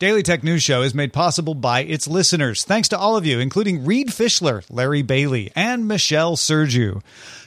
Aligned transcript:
Daily 0.00 0.22
Tech 0.22 0.42
News 0.42 0.62
Show 0.62 0.80
is 0.80 0.94
made 0.94 1.12
possible 1.12 1.52
by 1.52 1.80
its 1.80 2.08
listeners. 2.08 2.64
Thanks 2.64 2.88
to 2.88 2.98
all 2.98 3.18
of 3.18 3.26
you, 3.26 3.38
including 3.38 3.84
Reed 3.84 4.08
Fischler, 4.08 4.64
Larry 4.70 5.02
Bailey, 5.02 5.52
and 5.54 5.86
Michelle 5.86 6.36
Sergiu. 6.36 7.02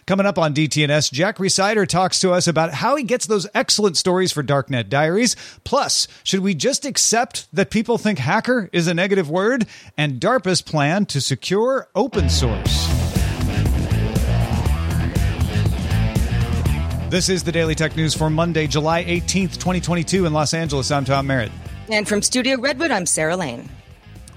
Coming 0.06 0.28
up 0.28 0.38
on 0.38 0.54
DTNS, 0.54 1.12
Jack 1.12 1.38
Rhysider 1.38 1.88
talks 1.88 2.20
to 2.20 2.32
us 2.32 2.48
about 2.48 2.76
how 2.76 2.96
he 2.96 3.06
gets 3.06 3.26
those 3.26 3.48
excellent 3.56 3.98
stories 3.98 4.32
for 4.32 4.44
Darknet 4.44 4.88
Diaries. 4.88 5.36
Plus, 5.64 6.08
should 6.24 6.42
we 6.42 6.54
just 6.54 6.86
accept 6.86 7.48
that 7.52 7.72
people 7.72 7.98
think 7.98 8.20
hacker 8.20 8.70
is 8.72 8.86
a 8.86 8.94
negative 8.94 9.32
word? 9.32 9.66
And 9.98 10.22
DARPA's 10.22 10.62
plan 10.62 11.08
to 11.08 11.22
secure 11.22 11.88
open 11.96 12.30
source. 12.30 12.88
This 17.10 17.30
is 17.30 17.44
the 17.44 17.52
Daily 17.52 17.74
Tech 17.74 17.96
News 17.96 18.14
for 18.14 18.30
Monday, 18.30 18.68
July 18.68 19.04
18th, 19.06 19.54
2022 19.54 20.28
in 20.28 20.34
Los 20.34 20.54
Angeles. 20.54 20.92
I'm 20.92 21.06
Tom 21.06 21.26
Merritt. 21.26 21.52
And 21.90 22.08
from 22.08 22.22
Studio 22.22 22.60
Redwood, 22.60 22.92
I'm 22.92 23.06
Sarah 23.06 23.36
Lane. 23.36 23.70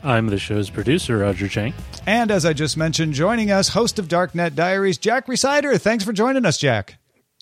I'm 0.02 0.26
the 0.26 0.38
show's 0.38 0.68
producer, 0.68 1.18
Roger 1.18 1.48
Chang. 1.48 1.74
And 2.06 2.30
as 2.30 2.44
I 2.44 2.52
just 2.52 2.76
mentioned, 2.76 3.14
joining 3.14 3.50
us, 3.50 3.68
host 3.68 3.98
of 3.98 4.08
Darknet 4.08 4.54
Diaries, 4.54 4.98
Jack 4.98 5.26
Rhysider. 5.26 5.80
Thanks 5.80 6.04
for 6.04 6.12
joining 6.12 6.44
us, 6.44 6.58
Jack. 6.58 6.98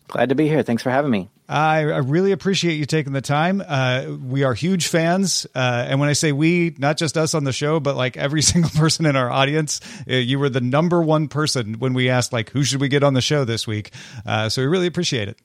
Glad 0.09 0.29
to 0.29 0.35
be 0.35 0.47
here. 0.47 0.63
Thanks 0.63 0.83
for 0.83 0.91
having 0.91 1.11
me. 1.11 1.31
I, 1.49 1.79
I 1.81 1.99
really 1.99 2.33
appreciate 2.33 2.75
you 2.75 2.87
taking 2.87 3.13
the 3.13 3.21
time. 3.21 3.63
Uh, 3.67 4.17
we 4.23 4.45
are 4.45 4.55
huge 4.55 4.87
fans. 4.89 5.47
Uh, 5.55 5.85
and 5.89 6.01
when 6.01 6.09
I 6.09 6.15
say 6.15 6.33
we, 6.33 6.75
not 6.79 6.97
just 6.97 7.17
us 7.17 7.35
on 7.35 7.45
the 7.45 7.53
show, 7.53 7.81
but 7.81 7.97
like 7.97 8.17
every 8.17 8.43
single 8.43 8.71
person 8.71 9.07
in 9.07 9.17
our 9.17 9.31
audience, 9.31 9.81
uh, 10.09 10.15
you 10.15 10.39
were 10.39 10.49
the 10.49 10.61
number 10.61 11.03
one 11.03 11.29
person 11.29 11.79
when 11.79 11.93
we 11.95 12.09
asked, 12.09 12.33
like, 12.33 12.51
who 12.51 12.63
should 12.63 12.81
we 12.81 12.89
get 12.89 13.03
on 13.03 13.15
the 13.15 13.23
show 13.23 13.45
this 13.45 13.67
week? 13.67 13.91
Uh, 14.25 14.49
so 14.49 14.63
we 14.63 14.69
really 14.69 14.87
appreciate 14.87 15.29
it. 15.29 15.39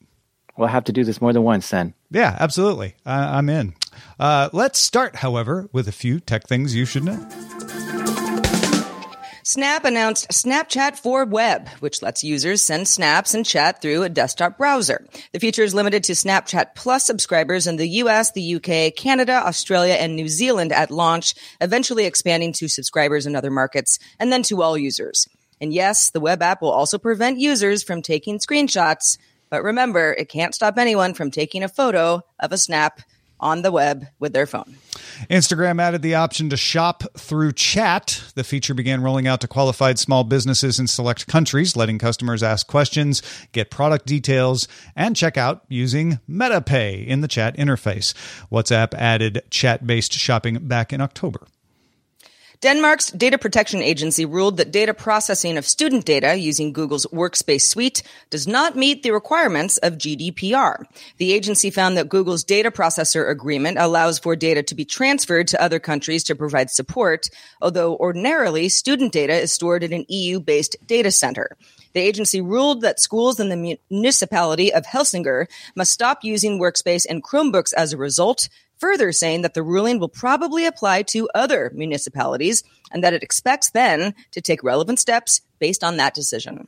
We'll 0.56 0.68
have 0.68 0.84
to 0.84 0.92
do 0.92 1.04
this 1.04 1.20
more 1.20 1.32
than 1.32 1.42
once 1.42 1.70
then. 1.70 1.94
Yeah, 2.10 2.36
absolutely. 2.38 2.94
I'm 3.06 3.48
in. 3.48 3.74
Uh, 4.18 4.48
let's 4.52 4.78
start, 4.78 5.16
however, 5.16 5.68
with 5.72 5.88
a 5.88 5.92
few 5.92 6.20
tech 6.20 6.46
things 6.46 6.74
you 6.74 6.84
should 6.84 7.04
know. 7.04 7.26
Snap 9.50 9.84
announced 9.84 10.28
Snapchat 10.30 10.96
for 10.96 11.24
Web, 11.24 11.68
which 11.80 12.02
lets 12.02 12.22
users 12.22 12.62
send 12.62 12.86
snaps 12.86 13.34
and 13.34 13.44
chat 13.44 13.82
through 13.82 14.04
a 14.04 14.08
desktop 14.08 14.56
browser. 14.56 15.04
The 15.32 15.40
feature 15.40 15.64
is 15.64 15.74
limited 15.74 16.04
to 16.04 16.12
Snapchat 16.12 16.76
Plus 16.76 17.04
subscribers 17.04 17.66
in 17.66 17.76
the 17.76 17.88
US, 17.88 18.30
the 18.30 18.54
UK, 18.54 18.94
Canada, 18.94 19.42
Australia, 19.44 19.94
and 19.94 20.14
New 20.14 20.28
Zealand 20.28 20.72
at 20.72 20.92
launch, 20.92 21.34
eventually 21.60 22.04
expanding 22.04 22.52
to 22.52 22.68
subscribers 22.68 23.26
in 23.26 23.34
other 23.34 23.50
markets 23.50 23.98
and 24.20 24.30
then 24.30 24.44
to 24.44 24.62
all 24.62 24.78
users. 24.78 25.26
And 25.60 25.74
yes, 25.74 26.10
the 26.10 26.20
web 26.20 26.42
app 26.42 26.62
will 26.62 26.70
also 26.70 26.96
prevent 26.96 27.40
users 27.40 27.82
from 27.82 28.02
taking 28.02 28.38
screenshots, 28.38 29.18
but 29.50 29.64
remember, 29.64 30.12
it 30.12 30.28
can't 30.28 30.54
stop 30.54 30.78
anyone 30.78 31.12
from 31.12 31.32
taking 31.32 31.64
a 31.64 31.68
photo 31.68 32.22
of 32.38 32.52
a 32.52 32.58
snap 32.58 33.00
on 33.40 33.62
the 33.62 33.72
web 33.72 34.06
with 34.18 34.32
their 34.32 34.46
phone. 34.46 34.76
Instagram 35.28 35.80
added 35.80 36.02
the 36.02 36.14
option 36.14 36.48
to 36.50 36.56
shop 36.56 37.02
through 37.16 37.52
chat. 37.52 38.22
The 38.34 38.44
feature 38.44 38.74
began 38.74 39.02
rolling 39.02 39.26
out 39.26 39.40
to 39.40 39.48
qualified 39.48 39.98
small 39.98 40.24
businesses 40.24 40.78
in 40.78 40.86
select 40.86 41.26
countries, 41.26 41.76
letting 41.76 41.98
customers 41.98 42.42
ask 42.42 42.66
questions, 42.66 43.22
get 43.52 43.70
product 43.70 44.06
details, 44.06 44.68
and 44.94 45.16
check 45.16 45.36
out 45.36 45.64
using 45.68 46.20
MetaPay 46.28 47.06
in 47.06 47.20
the 47.20 47.28
chat 47.28 47.56
interface. 47.56 48.14
WhatsApp 48.50 48.94
added 48.94 49.42
chat 49.50 49.86
based 49.86 50.12
shopping 50.12 50.66
back 50.68 50.92
in 50.92 51.00
October. 51.00 51.46
Denmark's 52.62 53.10
data 53.12 53.38
protection 53.38 53.80
agency 53.80 54.26
ruled 54.26 54.58
that 54.58 54.70
data 54.70 54.92
processing 54.92 55.56
of 55.56 55.64
student 55.64 56.04
data 56.04 56.36
using 56.36 56.74
Google's 56.74 57.06
Workspace 57.06 57.62
suite 57.62 58.02
does 58.28 58.46
not 58.46 58.76
meet 58.76 59.02
the 59.02 59.12
requirements 59.12 59.78
of 59.78 59.96
GDPR. 59.96 60.84
The 61.16 61.32
agency 61.32 61.70
found 61.70 61.96
that 61.96 62.10
Google's 62.10 62.44
data 62.44 62.70
processor 62.70 63.30
agreement 63.30 63.78
allows 63.78 64.18
for 64.18 64.36
data 64.36 64.62
to 64.64 64.74
be 64.74 64.84
transferred 64.84 65.48
to 65.48 65.62
other 65.62 65.78
countries 65.78 66.22
to 66.24 66.34
provide 66.34 66.68
support, 66.68 67.30
although 67.62 67.96
ordinarily 67.96 68.68
student 68.68 69.14
data 69.14 69.32
is 69.32 69.54
stored 69.54 69.82
in 69.82 69.94
an 69.94 70.04
EU-based 70.08 70.76
data 70.84 71.10
center. 71.10 71.56
The 71.94 72.00
agency 72.00 72.42
ruled 72.42 72.82
that 72.82 73.00
schools 73.00 73.40
in 73.40 73.48
the 73.48 73.78
municipality 73.90 74.70
of 74.70 74.84
Helsingør 74.84 75.46
must 75.74 75.92
stop 75.92 76.18
using 76.22 76.60
Workspace 76.60 77.06
and 77.08 77.24
Chromebooks 77.24 77.72
as 77.72 77.94
a 77.94 77.96
result, 77.96 78.50
further 78.80 79.12
saying 79.12 79.42
that 79.42 79.54
the 79.54 79.62
ruling 79.62 80.00
will 80.00 80.08
probably 80.08 80.64
apply 80.66 81.02
to 81.02 81.28
other 81.34 81.70
municipalities 81.74 82.64
and 82.90 83.04
that 83.04 83.12
it 83.12 83.22
expects 83.22 83.70
then 83.70 84.14
to 84.32 84.40
take 84.40 84.64
relevant 84.64 84.98
steps 84.98 85.42
based 85.58 85.84
on 85.84 85.98
that 85.98 86.14
decision. 86.14 86.66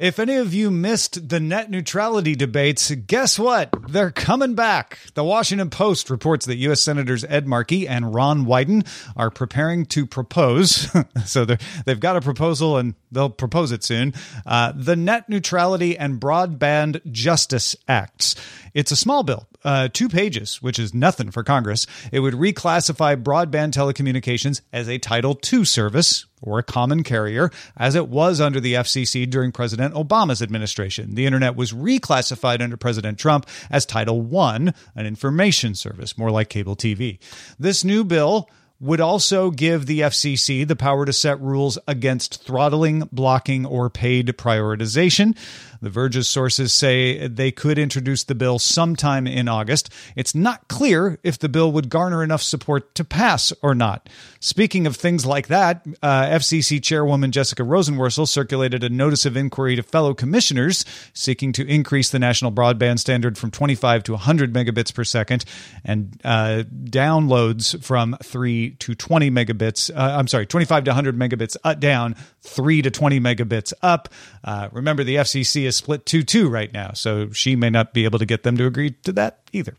If 0.00 0.18
any 0.18 0.34
of 0.34 0.52
you 0.52 0.72
missed 0.72 1.28
the 1.28 1.38
net 1.38 1.70
neutrality 1.70 2.34
debates, 2.34 2.90
guess 2.90 3.38
what? 3.38 3.72
They're 3.88 4.10
coming 4.10 4.56
back. 4.56 4.98
The 5.14 5.22
Washington 5.22 5.70
Post 5.70 6.10
reports 6.10 6.46
that 6.46 6.56
U.S. 6.56 6.80
Senators 6.80 7.24
Ed 7.24 7.46
Markey 7.46 7.86
and 7.86 8.12
Ron 8.12 8.44
Wyden 8.44 8.84
are 9.16 9.30
preparing 9.30 9.86
to 9.86 10.04
propose. 10.04 10.88
so 11.24 11.44
they've 11.44 12.00
got 12.00 12.16
a 12.16 12.20
proposal 12.20 12.76
and 12.76 12.96
they'll 13.12 13.30
propose 13.30 13.70
it 13.70 13.84
soon. 13.84 14.14
Uh, 14.44 14.72
the 14.74 14.96
Net 14.96 15.28
Neutrality 15.28 15.96
and 15.96 16.20
Broadband 16.20 17.00
Justice 17.12 17.76
Acts. 17.86 18.34
It's 18.74 18.90
a 18.90 18.96
small 18.96 19.22
bill, 19.22 19.46
uh, 19.62 19.88
two 19.92 20.08
pages, 20.08 20.60
which 20.60 20.80
is 20.80 20.92
nothing 20.92 21.30
for 21.30 21.44
Congress. 21.44 21.86
It 22.10 22.18
would 22.18 22.34
reclassify 22.34 23.22
broadband 23.22 23.70
telecommunications 23.70 24.60
as 24.72 24.88
a 24.88 24.98
Title 24.98 25.38
II 25.52 25.64
service 25.64 26.26
or 26.44 26.58
a 26.58 26.62
common 26.62 27.02
carrier, 27.02 27.50
as 27.76 27.94
it 27.94 28.08
was 28.08 28.40
under 28.40 28.60
the 28.60 28.74
FCC 28.74 29.28
during 29.28 29.50
President 29.50 29.94
Obama's 29.94 30.42
administration. 30.42 31.14
The 31.14 31.26
internet 31.26 31.56
was 31.56 31.72
reclassified 31.72 32.60
under 32.60 32.76
President 32.76 33.18
Trump 33.18 33.46
as 33.70 33.84
Title 33.84 34.36
I, 34.36 34.72
an 34.94 35.06
information 35.06 35.74
service, 35.74 36.16
more 36.16 36.30
like 36.30 36.48
cable 36.48 36.76
TV. 36.76 37.18
This 37.58 37.84
new 37.84 38.04
bill 38.04 38.48
would 38.80 39.00
also 39.00 39.50
give 39.50 39.86
the 39.86 40.00
FCC 40.00 40.66
the 40.66 40.76
power 40.76 41.06
to 41.06 41.12
set 41.12 41.40
rules 41.40 41.78
against 41.86 42.44
throttling, 42.44 43.08
blocking, 43.12 43.64
or 43.64 43.88
paid 43.88 44.26
prioritization. 44.28 45.36
The 45.84 45.90
Verge's 45.90 46.28
sources 46.28 46.72
say 46.72 47.28
they 47.28 47.52
could 47.52 47.78
introduce 47.78 48.24
the 48.24 48.34
bill 48.34 48.58
sometime 48.58 49.26
in 49.26 49.48
August. 49.48 49.90
It's 50.16 50.34
not 50.34 50.66
clear 50.68 51.18
if 51.22 51.38
the 51.38 51.48
bill 51.48 51.72
would 51.72 51.90
garner 51.90 52.24
enough 52.24 52.42
support 52.42 52.94
to 52.94 53.04
pass 53.04 53.52
or 53.60 53.74
not. 53.74 54.08
Speaking 54.40 54.86
of 54.86 54.96
things 54.96 55.26
like 55.26 55.48
that, 55.48 55.86
uh, 56.02 56.24
FCC 56.24 56.82
Chairwoman 56.82 57.32
Jessica 57.32 57.62
Rosenworcel 57.62 58.26
circulated 58.26 58.82
a 58.82 58.88
notice 58.88 59.26
of 59.26 59.36
inquiry 59.36 59.76
to 59.76 59.82
fellow 59.82 60.14
commissioners 60.14 60.86
seeking 61.12 61.52
to 61.52 61.66
increase 61.66 62.08
the 62.08 62.18
national 62.18 62.50
broadband 62.50 62.98
standard 62.98 63.36
from 63.36 63.50
25 63.50 64.04
to 64.04 64.12
100 64.12 64.54
megabits 64.54 64.94
per 64.94 65.04
second 65.04 65.44
and 65.84 66.18
uh, 66.24 66.62
downloads 66.84 67.82
from 67.82 68.16
3 68.22 68.70
to 68.76 68.94
20 68.94 69.30
megabits. 69.30 69.90
Uh, 69.94 70.16
I'm 70.18 70.28
sorry, 70.28 70.46
25 70.46 70.84
to 70.84 70.90
100 70.90 71.18
megabits 71.18 71.56
down, 71.78 72.16
3 72.40 72.82
to 72.82 72.90
20 72.90 73.20
megabits 73.20 73.74
up. 73.82 74.08
Uh, 74.42 74.68
remember, 74.72 75.04
the 75.04 75.16
FCC 75.16 75.64
is 75.64 75.73
is 75.74 75.78
split 75.78 76.06
2 76.06 76.22
2 76.22 76.48
right 76.48 76.72
now, 76.72 76.92
so 76.92 77.30
she 77.30 77.56
may 77.56 77.70
not 77.70 77.92
be 77.92 78.04
able 78.04 78.18
to 78.18 78.26
get 78.26 78.42
them 78.42 78.56
to 78.56 78.66
agree 78.66 78.92
to 79.02 79.12
that 79.12 79.40
either. 79.52 79.76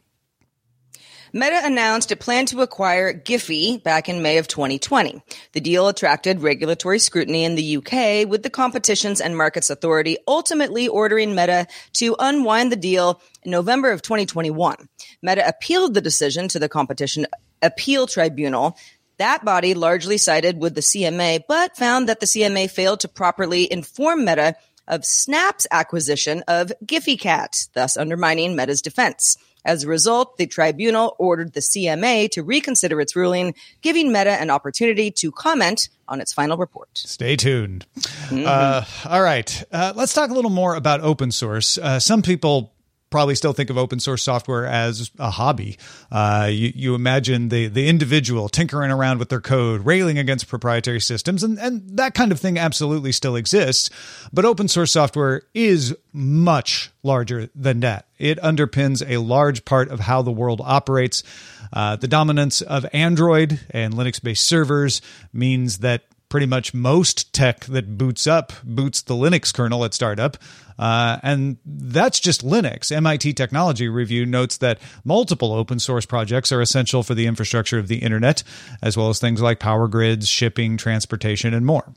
Meta 1.34 1.60
announced 1.66 2.14
it 2.14 2.22
planned 2.22 2.48
to 2.48 2.62
acquire 2.62 3.14
Giphy 3.14 3.84
back 3.84 4.08
in 4.08 4.22
May 4.22 4.38
of 4.38 4.48
2020. 4.48 5.22
The 5.52 5.60
deal 5.60 5.90
attracted 5.90 6.42
regulatory 6.42 6.98
scrutiny 6.98 7.44
in 7.44 7.56
the 7.56 7.78
UK, 7.78 8.30
with 8.30 8.42
the 8.44 8.50
Competitions 8.50 9.20
and 9.20 9.36
Markets 9.36 9.70
Authority 9.70 10.18
ultimately 10.30 10.88
ordering 10.88 11.36
Meta 11.36 11.68
to 11.94 12.16
unwind 12.20 12.72
the 12.72 12.78
deal 12.78 13.22
In 13.44 13.52
November 13.52 13.92
of 13.92 14.02
2021, 14.02 14.88
Meta 15.22 15.46
appealed 15.46 15.94
the 15.94 16.02
decision 16.02 16.48
to 16.50 16.60
the 16.60 16.70
Competition 16.70 17.26
Appeal 17.62 18.08
Tribunal. 18.08 18.78
That 19.18 19.44
body 19.44 19.74
largely 19.74 20.18
sided 20.18 20.62
with 20.62 20.76
the 20.76 20.82
CMA, 20.82 21.42
but 21.50 21.76
found 21.76 22.08
that 22.08 22.22
the 22.22 22.28
CMA 22.28 22.70
failed 22.70 23.02
to 23.02 23.10
properly 23.10 23.70
inform 23.70 24.24
Meta 24.24 24.56
of 24.88 25.06
Snap's 25.06 25.68
acquisition 25.72 26.44
of 26.48 26.72
Gfycat, 26.86 27.70
thus 27.74 27.98
undermining 27.98 28.56
Meta's 28.56 28.82
defense. 28.82 29.38
As 29.66 29.84
a 29.84 29.88
result, 29.88 30.38
the 30.38 30.46
tribunal 30.46 31.16
ordered 31.18 31.54
the 31.54 31.60
CMA 31.60 32.30
to 32.32 32.44
reconsider 32.44 33.02
its 33.02 33.16
ruling, 33.16 33.56
giving 33.82 34.12
Meta 34.12 34.40
an 34.40 34.52
opportunity 34.52 35.10
to 35.12 35.32
comment 35.32 35.90
on 36.08 36.22
its 36.22 36.32
final 36.32 36.56
report. 36.56 36.90
Stay 36.94 37.36
tuned. 37.36 37.88
Mm-hmm. 37.98 38.44
Uh, 38.46 38.86
all 39.10 39.24
right. 39.24 39.64
Uh, 39.72 39.94
let's 39.96 40.14
talk 40.14 40.30
a 40.30 40.34
little 40.34 40.52
more 40.52 40.76
about 40.76 41.02
open 41.02 41.32
source. 41.32 41.80
Uh, 41.80 42.00
some 42.00 42.22
people 42.22 42.75
probably 43.16 43.34
still 43.34 43.54
think 43.54 43.70
of 43.70 43.78
open 43.78 43.98
source 43.98 44.22
software 44.22 44.66
as 44.66 45.10
a 45.20 45.32
hobby. 45.32 45.78
Uh, 46.12 46.50
you, 46.52 46.74
you, 46.76 46.96
imagine 46.96 47.48
the 47.48 47.70
the 47.70 47.88
individual 47.88 48.50
tinkering 48.50 48.92
around 48.92 49.20
with 49.20 49.30
their 49.30 49.40
code, 49.40 49.86
railing 49.86 50.18
against 50.18 50.50
proprietary 50.50 51.00
systems, 51.00 51.42
and, 51.42 51.58
and 51.58 51.98
that 51.98 52.14
kind 52.14 52.34
of 52.34 52.42
thing 52.42 52.60
absolutely 52.60 53.14
still 53.14 53.38
exists. 53.38 53.90
But 54.34 54.44
open 54.44 54.68
source 54.68 54.92
software 54.92 55.44
is 55.54 55.96
much 56.12 56.92
larger 57.04 57.50
than 57.56 57.80
that. 57.80 58.08
It 58.18 58.38
underpins 58.40 59.02
a 59.10 59.20
large 59.20 59.64
part 59.64 59.88
of 59.92 60.02
how 60.02 60.22
the 60.22 60.30
world 60.34 60.60
operates. 60.62 61.24
Uh, 61.72 61.96
the 61.96 62.10
dominance 62.10 62.62
of 62.62 62.86
Android 62.92 63.62
and 63.70 63.94
Linux 63.94 64.22
based 64.22 64.46
servers 64.46 65.02
means 65.32 65.78
that 65.78 66.04
pretty 66.36 66.46
much 66.46 66.74
most 66.74 67.32
tech 67.32 67.62
that 67.64 67.98
boots 67.98 68.28
up 68.28 68.52
boots 68.66 69.02
the 69.04 69.14
Linux 69.14 69.54
kernel 69.54 69.86
at 69.86 69.94
startup. 69.94 70.36
Uh, 70.78 71.18
and 71.24 71.56
that's 71.66 72.20
just 72.20 72.46
Linux. 72.46 72.92
MIT 72.92 73.32
Technology 73.36 73.88
Review 73.88 74.26
notes 74.26 74.58
that 74.58 74.80
multiple 75.06 75.54
open 75.54 75.80
source 75.80 76.06
projects 76.06 76.52
are 76.52 76.60
essential 76.60 77.04
for 77.04 77.16
the 77.16 77.26
infrastructure 77.26 77.80
of 77.80 77.88
the 77.88 78.00
internet, 78.00 78.44
as 78.82 78.98
well 78.98 79.08
as 79.08 79.18
things 79.18 79.42
like 79.42 79.60
power 79.62 79.88
grids, 79.88 80.28
shipping, 80.28 80.76
transportation, 80.76 81.54
and 81.54 81.66
more. 81.66 81.94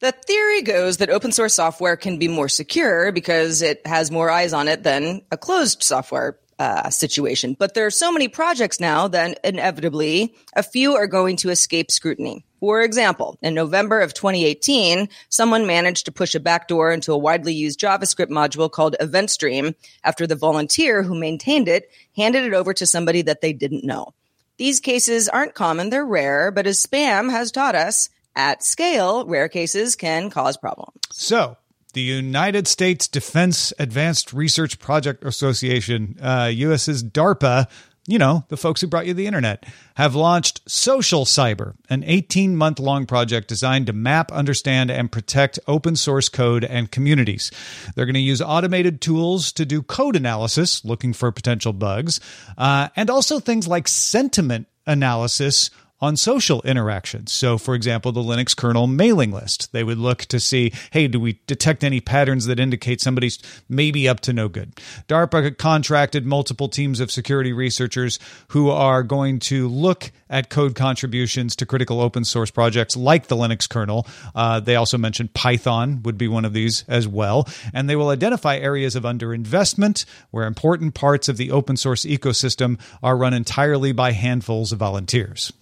The 0.00 0.10
theory 0.10 0.62
goes 0.62 0.96
that 0.96 1.08
open 1.08 1.30
source 1.30 1.54
software 1.54 1.96
can 1.96 2.18
be 2.18 2.26
more 2.26 2.48
secure 2.48 3.12
because 3.12 3.62
it 3.62 3.86
has 3.86 4.10
more 4.10 4.30
eyes 4.30 4.52
on 4.52 4.66
it 4.66 4.82
than 4.82 5.22
a 5.30 5.36
closed 5.36 5.84
software 5.84 6.40
uh, 6.58 6.90
situation. 6.90 7.54
But 7.58 7.74
there 7.74 7.86
are 7.86 7.90
so 7.90 8.10
many 8.10 8.28
projects 8.28 8.80
now 8.80 9.08
that 9.08 9.38
inevitably 9.44 10.34
a 10.54 10.62
few 10.62 10.94
are 10.94 11.06
going 11.06 11.36
to 11.38 11.50
escape 11.50 11.90
scrutiny. 11.90 12.44
For 12.66 12.82
example, 12.82 13.38
in 13.42 13.54
November 13.54 14.00
of 14.00 14.12
2018, 14.12 15.08
someone 15.28 15.68
managed 15.68 16.04
to 16.06 16.10
push 16.10 16.34
a 16.34 16.40
backdoor 16.40 16.90
into 16.90 17.12
a 17.12 17.16
widely 17.16 17.54
used 17.54 17.78
JavaScript 17.78 18.26
module 18.26 18.68
called 18.68 18.96
EventStream 19.00 19.76
after 20.02 20.26
the 20.26 20.34
volunteer 20.34 21.04
who 21.04 21.14
maintained 21.14 21.68
it 21.68 21.88
handed 22.16 22.42
it 22.42 22.54
over 22.54 22.74
to 22.74 22.84
somebody 22.84 23.22
that 23.22 23.40
they 23.40 23.52
didn't 23.52 23.84
know. 23.84 24.14
These 24.56 24.80
cases 24.80 25.28
aren't 25.28 25.54
common, 25.54 25.90
they're 25.90 26.04
rare, 26.04 26.50
but 26.50 26.66
as 26.66 26.84
spam 26.84 27.30
has 27.30 27.52
taught 27.52 27.76
us, 27.76 28.08
at 28.34 28.64
scale, 28.64 29.24
rare 29.26 29.48
cases 29.48 29.94
can 29.94 30.28
cause 30.28 30.56
problems. 30.56 30.98
So, 31.12 31.56
the 31.92 32.00
United 32.00 32.66
States 32.66 33.06
Defense 33.06 33.72
Advanced 33.78 34.32
Research 34.32 34.80
Project 34.80 35.24
Association, 35.24 36.16
uh, 36.20 36.50
US's 36.52 37.04
DARPA, 37.04 37.68
you 38.06 38.18
know, 38.18 38.44
the 38.48 38.56
folks 38.56 38.80
who 38.80 38.86
brought 38.86 39.06
you 39.06 39.14
the 39.14 39.26
internet, 39.26 39.64
have 39.96 40.14
launched 40.14 40.60
Social 40.70 41.24
Cyber, 41.24 41.74
an 41.90 42.04
18 42.04 42.56
month 42.56 42.78
long 42.78 43.06
project 43.06 43.48
designed 43.48 43.86
to 43.88 43.92
map, 43.92 44.30
understand, 44.30 44.90
and 44.90 45.10
protect 45.10 45.58
open 45.66 45.96
source 45.96 46.28
code 46.28 46.64
and 46.64 46.90
communities. 46.90 47.50
They're 47.94 48.06
going 48.06 48.14
to 48.14 48.20
use 48.20 48.40
automated 48.40 49.00
tools 49.00 49.52
to 49.52 49.66
do 49.66 49.82
code 49.82 50.16
analysis, 50.16 50.84
looking 50.84 51.12
for 51.12 51.32
potential 51.32 51.72
bugs, 51.72 52.20
uh, 52.56 52.88
and 52.94 53.10
also 53.10 53.40
things 53.40 53.66
like 53.66 53.88
sentiment 53.88 54.68
analysis 54.86 55.70
on 56.00 56.16
social 56.16 56.60
interactions. 56.62 57.32
So, 57.32 57.56
for 57.56 57.74
example, 57.74 58.12
the 58.12 58.20
Linux 58.20 58.54
kernel 58.54 58.86
mailing 58.86 59.32
list. 59.32 59.72
They 59.72 59.82
would 59.82 59.98
look 59.98 60.26
to 60.26 60.38
see, 60.38 60.72
hey, 60.90 61.08
do 61.08 61.18
we 61.18 61.40
detect 61.46 61.82
any 61.82 62.00
patterns 62.00 62.46
that 62.46 62.60
indicate 62.60 63.00
somebody's 63.00 63.38
maybe 63.68 64.08
up 64.08 64.20
to 64.20 64.32
no 64.32 64.48
good? 64.48 64.74
DARPA 65.08 65.56
contracted 65.56 66.26
multiple 66.26 66.68
teams 66.68 67.00
of 67.00 67.10
security 67.10 67.52
researchers 67.52 68.18
who 68.48 68.68
are 68.70 69.02
going 69.02 69.38
to 69.38 69.68
look 69.68 70.10
at 70.28 70.50
code 70.50 70.74
contributions 70.74 71.56
to 71.56 71.66
critical 71.66 72.00
open 72.00 72.24
source 72.24 72.50
projects 72.50 72.96
like 72.96 73.28
the 73.28 73.36
Linux 73.36 73.68
kernel. 73.68 74.06
Uh, 74.34 74.60
they 74.60 74.76
also 74.76 74.98
mentioned 74.98 75.32
Python 75.32 76.02
would 76.02 76.18
be 76.18 76.28
one 76.28 76.44
of 76.44 76.52
these 76.52 76.84
as 76.88 77.08
well. 77.08 77.48
And 77.72 77.88
they 77.88 77.96
will 77.96 78.10
identify 78.10 78.56
areas 78.56 78.96
of 78.96 79.04
underinvestment 79.04 80.04
where 80.30 80.46
important 80.46 80.94
parts 80.94 81.28
of 81.28 81.36
the 81.36 81.50
open 81.50 81.76
source 81.76 82.04
ecosystem 82.04 82.78
are 83.02 83.16
run 83.16 83.32
entirely 83.32 83.92
by 83.92 84.12
handfuls 84.12 84.72
of 84.72 84.78
volunteers. 84.78 85.52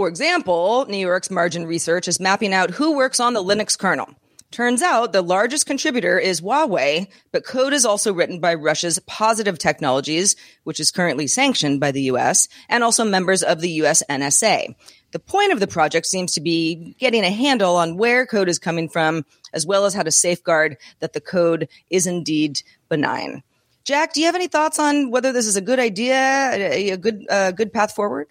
For 0.00 0.08
example, 0.08 0.86
New 0.88 0.96
York's 0.96 1.30
Margin 1.30 1.66
Research 1.66 2.08
is 2.08 2.18
mapping 2.18 2.54
out 2.54 2.70
who 2.70 2.96
works 2.96 3.20
on 3.20 3.34
the 3.34 3.44
Linux 3.44 3.78
kernel. 3.78 4.08
Turns 4.50 4.80
out 4.80 5.12
the 5.12 5.20
largest 5.20 5.66
contributor 5.66 6.18
is 6.18 6.40
Huawei, 6.40 7.08
but 7.32 7.44
code 7.44 7.74
is 7.74 7.84
also 7.84 8.14
written 8.14 8.40
by 8.40 8.54
Russia's 8.54 8.98
Positive 9.00 9.58
Technologies, 9.58 10.36
which 10.64 10.80
is 10.80 10.90
currently 10.90 11.26
sanctioned 11.26 11.80
by 11.80 11.90
the 11.90 12.04
US, 12.04 12.48
and 12.70 12.82
also 12.82 13.04
members 13.04 13.42
of 13.42 13.60
the 13.60 13.68
US 13.82 14.02
NSA. 14.08 14.74
The 15.10 15.18
point 15.18 15.52
of 15.52 15.60
the 15.60 15.66
project 15.66 16.06
seems 16.06 16.32
to 16.32 16.40
be 16.40 16.96
getting 16.98 17.22
a 17.22 17.30
handle 17.30 17.76
on 17.76 17.98
where 17.98 18.24
code 18.24 18.48
is 18.48 18.58
coming 18.58 18.88
from, 18.88 19.26
as 19.52 19.66
well 19.66 19.84
as 19.84 19.92
how 19.92 20.02
to 20.02 20.10
safeguard 20.10 20.78
that 21.00 21.12
the 21.12 21.20
code 21.20 21.68
is 21.90 22.06
indeed 22.06 22.62
benign. 22.88 23.42
Jack, 23.84 24.14
do 24.14 24.20
you 24.20 24.26
have 24.26 24.34
any 24.34 24.48
thoughts 24.48 24.78
on 24.78 25.10
whether 25.10 25.30
this 25.30 25.46
is 25.46 25.56
a 25.56 25.60
good 25.60 25.78
idea, 25.78 26.16
a, 26.54 26.96
good, 26.96 27.26
uh, 27.28 27.50
good 27.50 27.70
path 27.70 27.94
forward? 27.94 28.28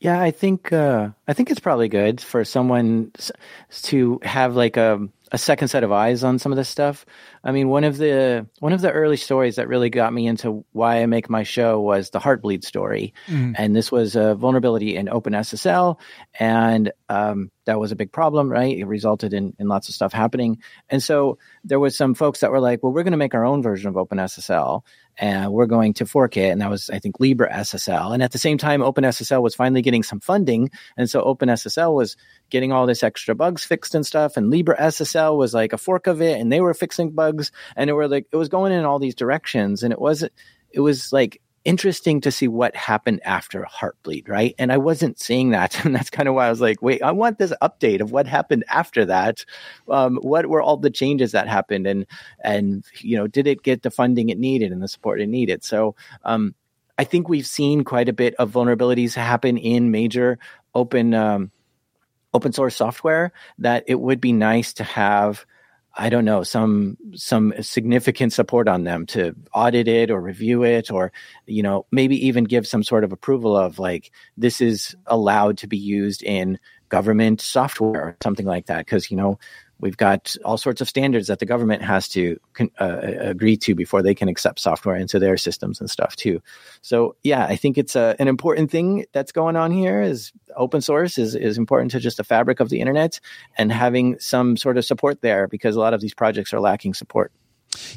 Yeah, 0.00 0.20
I 0.20 0.30
think 0.30 0.72
uh, 0.72 1.10
I 1.26 1.32
think 1.32 1.50
it's 1.50 1.60
probably 1.60 1.88
good 1.88 2.20
for 2.20 2.44
someone 2.44 3.12
to 3.70 4.20
have 4.22 4.54
like 4.54 4.76
a 4.76 5.08
a 5.30 5.38
second 5.38 5.68
set 5.68 5.84
of 5.84 5.92
eyes 5.92 6.24
on 6.24 6.38
some 6.38 6.52
of 6.52 6.56
this 6.56 6.68
stuff. 6.68 7.04
I 7.44 7.52
mean, 7.52 7.68
one 7.68 7.84
of 7.84 7.98
the 7.98 8.46
one 8.60 8.72
of 8.72 8.80
the 8.80 8.90
early 8.90 9.16
stories 9.16 9.56
that 9.56 9.68
really 9.68 9.90
got 9.90 10.12
me 10.12 10.26
into 10.26 10.64
why 10.72 11.02
I 11.02 11.06
make 11.06 11.28
my 11.28 11.42
show 11.42 11.80
was 11.80 12.10
the 12.10 12.20
Heartbleed 12.20 12.64
story, 12.64 13.12
mm. 13.26 13.54
and 13.58 13.74
this 13.74 13.92
was 13.92 14.16
a 14.16 14.34
vulnerability 14.34 14.96
in 14.96 15.06
OpenSSL, 15.06 15.98
and 16.38 16.92
um, 17.08 17.50
that 17.66 17.78
was 17.78 17.92
a 17.92 17.96
big 17.96 18.12
problem, 18.12 18.50
right? 18.50 18.76
It 18.76 18.86
resulted 18.86 19.34
in 19.34 19.54
in 19.58 19.68
lots 19.68 19.88
of 19.88 19.94
stuff 19.94 20.12
happening, 20.12 20.58
and 20.88 21.02
so 21.02 21.38
there 21.64 21.80
was 21.80 21.96
some 21.96 22.14
folks 22.14 22.40
that 22.40 22.50
were 22.50 22.60
like, 22.60 22.82
"Well, 22.82 22.92
we're 22.92 23.04
going 23.04 23.12
to 23.12 23.18
make 23.18 23.34
our 23.34 23.44
own 23.44 23.62
version 23.62 23.88
of 23.88 23.94
OpenSSL, 23.96 24.82
and 25.18 25.52
we're 25.52 25.66
going 25.66 25.94
to 25.94 26.06
fork 26.06 26.36
it," 26.36 26.50
and 26.50 26.60
that 26.60 26.70
was, 26.70 26.90
I 26.90 26.98
think, 26.98 27.18
LibreSSL. 27.18 28.12
and 28.14 28.22
at 28.22 28.32
the 28.32 28.38
same 28.38 28.58
time, 28.58 28.80
OpenSSL 28.80 29.42
was 29.42 29.54
finally 29.54 29.82
getting 29.82 30.02
some 30.02 30.20
funding, 30.20 30.70
and 30.96 31.10
so 31.10 31.22
OpenSSL 31.22 31.94
was 31.94 32.16
getting 32.50 32.72
all 32.72 32.86
this 32.86 33.02
extra 33.02 33.34
bugs 33.34 33.64
fixed 33.64 33.94
and 33.94 34.06
stuff, 34.06 34.36
and 34.36 34.52
LibreSSL 34.52 35.36
was 35.36 35.54
like 35.54 35.72
a 35.72 35.78
fork 35.78 36.06
of 36.06 36.22
it, 36.22 36.40
and 36.40 36.52
they 36.52 36.60
were 36.60 36.74
fixing 36.74 37.10
bugs 37.10 37.52
and 37.76 37.90
it 37.90 37.92
were 37.92 38.08
like 38.08 38.26
it 38.32 38.36
was 38.36 38.48
going 38.48 38.72
in 38.72 38.84
all 38.84 38.98
these 38.98 39.14
directions, 39.14 39.82
and 39.82 39.92
it 39.92 40.00
wasn't. 40.00 40.32
It 40.70 40.80
was 40.80 41.12
like 41.12 41.40
interesting 41.68 42.22
to 42.22 42.32
see 42.32 42.48
what 42.48 42.74
happened 42.74 43.20
after 43.26 43.62
Heartbleed, 43.62 44.26
right? 44.26 44.54
And 44.58 44.72
I 44.72 44.78
wasn't 44.78 45.20
seeing 45.20 45.50
that, 45.50 45.84
and 45.84 45.94
that's 45.94 46.08
kind 46.08 46.26
of 46.26 46.34
why 46.34 46.46
I 46.46 46.50
was 46.50 46.62
like, 46.62 46.80
wait, 46.80 47.02
I 47.02 47.12
want 47.12 47.38
this 47.38 47.52
update 47.60 48.00
of 48.00 48.10
what 48.10 48.26
happened 48.26 48.64
after 48.70 49.04
that. 49.04 49.44
Um, 49.86 50.16
what 50.22 50.46
were 50.46 50.62
all 50.62 50.78
the 50.78 50.90
changes 50.90 51.32
that 51.32 51.46
happened, 51.46 51.86
and 51.86 52.06
and 52.42 52.86
you 53.00 53.18
know, 53.18 53.26
did 53.26 53.46
it 53.46 53.62
get 53.62 53.82
the 53.82 53.90
funding 53.90 54.30
it 54.30 54.38
needed 54.38 54.72
and 54.72 54.82
the 54.82 54.88
support 54.88 55.20
it 55.20 55.28
needed? 55.28 55.62
So. 55.62 55.94
Um, 56.24 56.54
I 57.00 57.04
think 57.04 57.28
we've 57.28 57.46
seen 57.46 57.84
quite 57.84 58.08
a 58.08 58.12
bit 58.12 58.34
of 58.40 58.50
vulnerabilities 58.50 59.14
happen 59.14 59.56
in 59.56 59.92
major 59.92 60.36
open 60.74 61.14
um, 61.14 61.52
open 62.34 62.52
source 62.52 62.74
software 62.74 63.30
that 63.58 63.84
it 63.86 64.00
would 64.00 64.20
be 64.20 64.32
nice 64.32 64.72
to 64.74 64.82
have 64.82 65.46
I 66.00 66.10
don't 66.10 66.24
know 66.24 66.44
some 66.44 66.96
some 67.14 67.52
significant 67.60 68.32
support 68.32 68.68
on 68.68 68.84
them 68.84 69.04
to 69.06 69.34
audit 69.52 69.88
it 69.88 70.12
or 70.12 70.20
review 70.20 70.62
it 70.62 70.92
or 70.92 71.12
you 71.46 71.62
know 71.62 71.86
maybe 71.90 72.26
even 72.26 72.44
give 72.44 72.68
some 72.68 72.84
sort 72.84 73.02
of 73.02 73.12
approval 73.12 73.56
of 73.56 73.80
like 73.80 74.12
this 74.36 74.60
is 74.60 74.94
allowed 75.06 75.58
to 75.58 75.66
be 75.66 75.76
used 75.76 76.22
in 76.22 76.60
government 76.88 77.40
software 77.40 78.00
or 78.00 78.16
something 78.22 78.46
like 78.46 78.66
that. 78.66 78.86
Because 78.86 79.10
you 79.10 79.16
know 79.16 79.40
We've 79.80 79.96
got 79.96 80.34
all 80.44 80.58
sorts 80.58 80.80
of 80.80 80.88
standards 80.88 81.28
that 81.28 81.38
the 81.38 81.46
government 81.46 81.82
has 81.82 82.08
to 82.08 82.38
uh, 82.80 82.98
agree 83.02 83.56
to 83.58 83.74
before 83.74 84.02
they 84.02 84.14
can 84.14 84.28
accept 84.28 84.58
software 84.58 84.96
into 84.96 85.18
their 85.18 85.36
systems 85.36 85.80
and 85.80 85.88
stuff 85.88 86.16
too. 86.16 86.42
So 86.82 87.16
yeah, 87.22 87.44
I 87.44 87.56
think 87.56 87.78
it's 87.78 87.94
a, 87.94 88.00
uh, 88.00 88.14
an 88.18 88.28
important 88.28 88.70
thing 88.70 89.06
that's 89.12 89.32
going 89.32 89.56
on 89.56 89.70
here. 89.70 90.02
Is 90.02 90.32
open 90.56 90.80
source 90.80 91.18
is 91.18 91.34
is 91.34 91.58
important 91.58 91.92
to 91.92 92.00
just 92.00 92.16
the 92.16 92.24
fabric 92.24 92.60
of 92.60 92.68
the 92.68 92.80
internet 92.80 93.20
and 93.56 93.70
having 93.70 94.18
some 94.18 94.56
sort 94.56 94.78
of 94.78 94.84
support 94.84 95.22
there 95.22 95.46
because 95.46 95.76
a 95.76 95.80
lot 95.80 95.94
of 95.94 96.00
these 96.00 96.14
projects 96.14 96.52
are 96.52 96.60
lacking 96.60 96.94
support. 96.94 97.32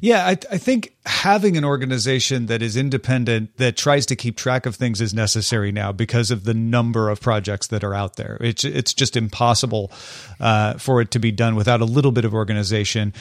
Yeah, 0.02 0.26
I, 0.26 0.32
I, 0.32 0.58
think 0.58 0.96
having 1.06 1.56
an 1.56 1.64
organization 1.64 2.48
that 2.48 2.62
is 2.62 2.76
independent 2.76 3.56
that 3.58 3.78
tries 3.78 4.06
to 4.08 4.16
keep 4.16 4.36
track 4.36 4.66
of 4.66 4.76
things 4.76 5.00
is 5.00 5.14
necessary 5.14 5.72
now 5.72 5.92
because 5.92 6.30
of 6.30 6.44
the 6.44 6.54
number 6.54 7.10
of 7.10 7.22
projects 7.22 7.68
that 7.68 7.84
are 7.84 7.94
out 7.94 8.16
there. 8.18 8.38
It's 8.42 8.64
it's 8.66 8.94
just 8.94 9.16
impossible 9.16 9.92
uh, 10.40 10.74
for 10.74 11.02
it 11.02 11.12
to 11.12 11.20
be 11.20 11.32
done 11.32 11.56
without 11.56 11.82
a 11.82 11.86
little 11.86 12.12
bit 12.12 12.26
of 12.26 12.34
organization. 12.34 13.14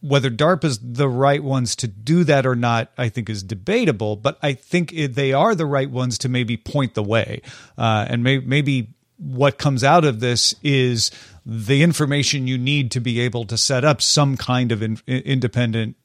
whether 0.00 0.30
DARPA 0.30 0.64
is 0.64 0.78
the 0.78 1.08
right 1.08 1.42
ones 1.42 1.74
to 1.74 1.88
do 1.88 2.22
that 2.22 2.46
or 2.46 2.54
not, 2.54 2.92
I 2.96 3.08
think 3.08 3.28
is 3.28 3.42
debatable. 3.42 4.14
But 4.14 4.38
I 4.40 4.52
think 4.52 4.92
they 4.92 5.32
are 5.32 5.56
the 5.56 5.66
right 5.66 5.90
ones 5.90 6.18
to 6.18 6.28
maybe 6.28 6.56
point 6.56 6.94
the 6.94 7.02
way, 7.02 7.42
uh, 7.76 8.06
and 8.08 8.22
may, 8.22 8.38
maybe 8.38 8.94
what 9.18 9.58
comes 9.58 9.82
out 9.82 10.04
of 10.04 10.20
this 10.20 10.54
is 10.62 11.10
the 11.50 11.82
information 11.82 12.46
you 12.46 12.58
need 12.58 12.90
to 12.90 13.00
be 13.00 13.20
able 13.20 13.46
to 13.46 13.56
set 13.56 13.82
up 13.82 14.02
some 14.02 14.36
kind 14.36 14.70
of 14.70 14.82
in, 14.82 15.00
independent 15.06 15.96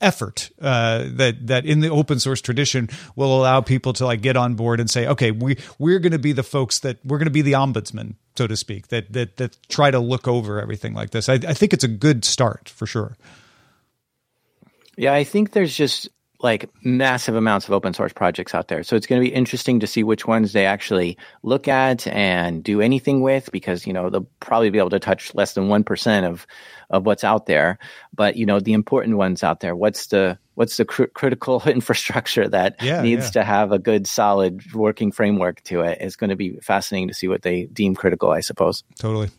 effort 0.00 0.50
uh, 0.60 1.04
that 1.06 1.46
that 1.46 1.66
in 1.66 1.80
the 1.80 1.90
open 1.90 2.18
source 2.18 2.40
tradition 2.40 2.88
will 3.14 3.38
allow 3.38 3.60
people 3.60 3.92
to 3.92 4.06
like 4.06 4.22
get 4.22 4.34
on 4.34 4.54
board 4.54 4.80
and 4.80 4.90
say, 4.90 5.06
okay, 5.06 5.30
we 5.30 5.58
we're 5.78 5.98
going 5.98 6.12
to 6.12 6.18
be 6.18 6.32
the 6.32 6.42
folks 6.42 6.78
that 6.80 6.98
we're 7.04 7.18
going 7.18 7.26
to 7.26 7.30
be 7.30 7.42
the 7.42 7.52
ombudsman, 7.52 8.14
so 8.34 8.46
to 8.46 8.56
speak, 8.56 8.88
that 8.88 9.12
that 9.12 9.36
that 9.36 9.56
try 9.68 9.90
to 9.90 10.00
look 10.00 10.26
over 10.26 10.60
everything 10.60 10.94
like 10.94 11.10
this. 11.10 11.28
I, 11.28 11.34
I 11.34 11.52
think 11.52 11.74
it's 11.74 11.84
a 11.84 11.88
good 11.88 12.24
start 12.24 12.70
for 12.70 12.86
sure. 12.86 13.16
Yeah, 14.96 15.12
I 15.12 15.24
think 15.24 15.52
there's 15.52 15.76
just 15.76 16.08
like 16.42 16.68
massive 16.82 17.36
amounts 17.36 17.66
of 17.66 17.72
open 17.72 17.94
source 17.94 18.12
projects 18.12 18.54
out 18.54 18.68
there. 18.68 18.82
So 18.82 18.96
it's 18.96 19.06
going 19.06 19.22
to 19.22 19.28
be 19.28 19.32
interesting 19.32 19.80
to 19.80 19.86
see 19.86 20.02
which 20.02 20.26
ones 20.26 20.52
they 20.52 20.66
actually 20.66 21.16
look 21.42 21.68
at 21.68 22.06
and 22.08 22.64
do 22.64 22.80
anything 22.80 23.20
with 23.20 23.50
because, 23.52 23.86
you 23.86 23.92
know, 23.92 24.10
they'll 24.10 24.26
probably 24.40 24.70
be 24.70 24.78
able 24.78 24.90
to 24.90 24.98
touch 24.98 25.34
less 25.34 25.54
than 25.54 25.68
1% 25.68 26.24
of, 26.24 26.46
of 26.90 27.06
what's 27.06 27.22
out 27.22 27.46
there. 27.46 27.78
But, 28.12 28.36
you 28.36 28.44
know, 28.44 28.58
the 28.58 28.72
important 28.72 29.16
ones 29.16 29.44
out 29.44 29.60
there, 29.60 29.76
what's 29.76 30.08
the, 30.08 30.36
what's 30.54 30.76
the 30.76 30.84
cr- 30.84 31.04
critical 31.04 31.62
infrastructure 31.66 32.48
that 32.48 32.82
yeah, 32.82 33.02
needs 33.02 33.26
yeah. 33.26 33.42
to 33.42 33.44
have 33.44 33.70
a 33.70 33.78
good, 33.78 34.06
solid 34.08 34.72
working 34.74 35.12
framework 35.12 35.62
to 35.64 35.82
it 35.82 35.98
is 36.00 36.16
going 36.16 36.30
to 36.30 36.36
be 36.36 36.58
fascinating 36.60 37.08
to 37.08 37.14
see 37.14 37.28
what 37.28 37.42
they 37.42 37.66
deem 37.66 37.94
critical, 37.94 38.30
I 38.30 38.40
suppose. 38.40 38.82
Totally. 38.98 39.30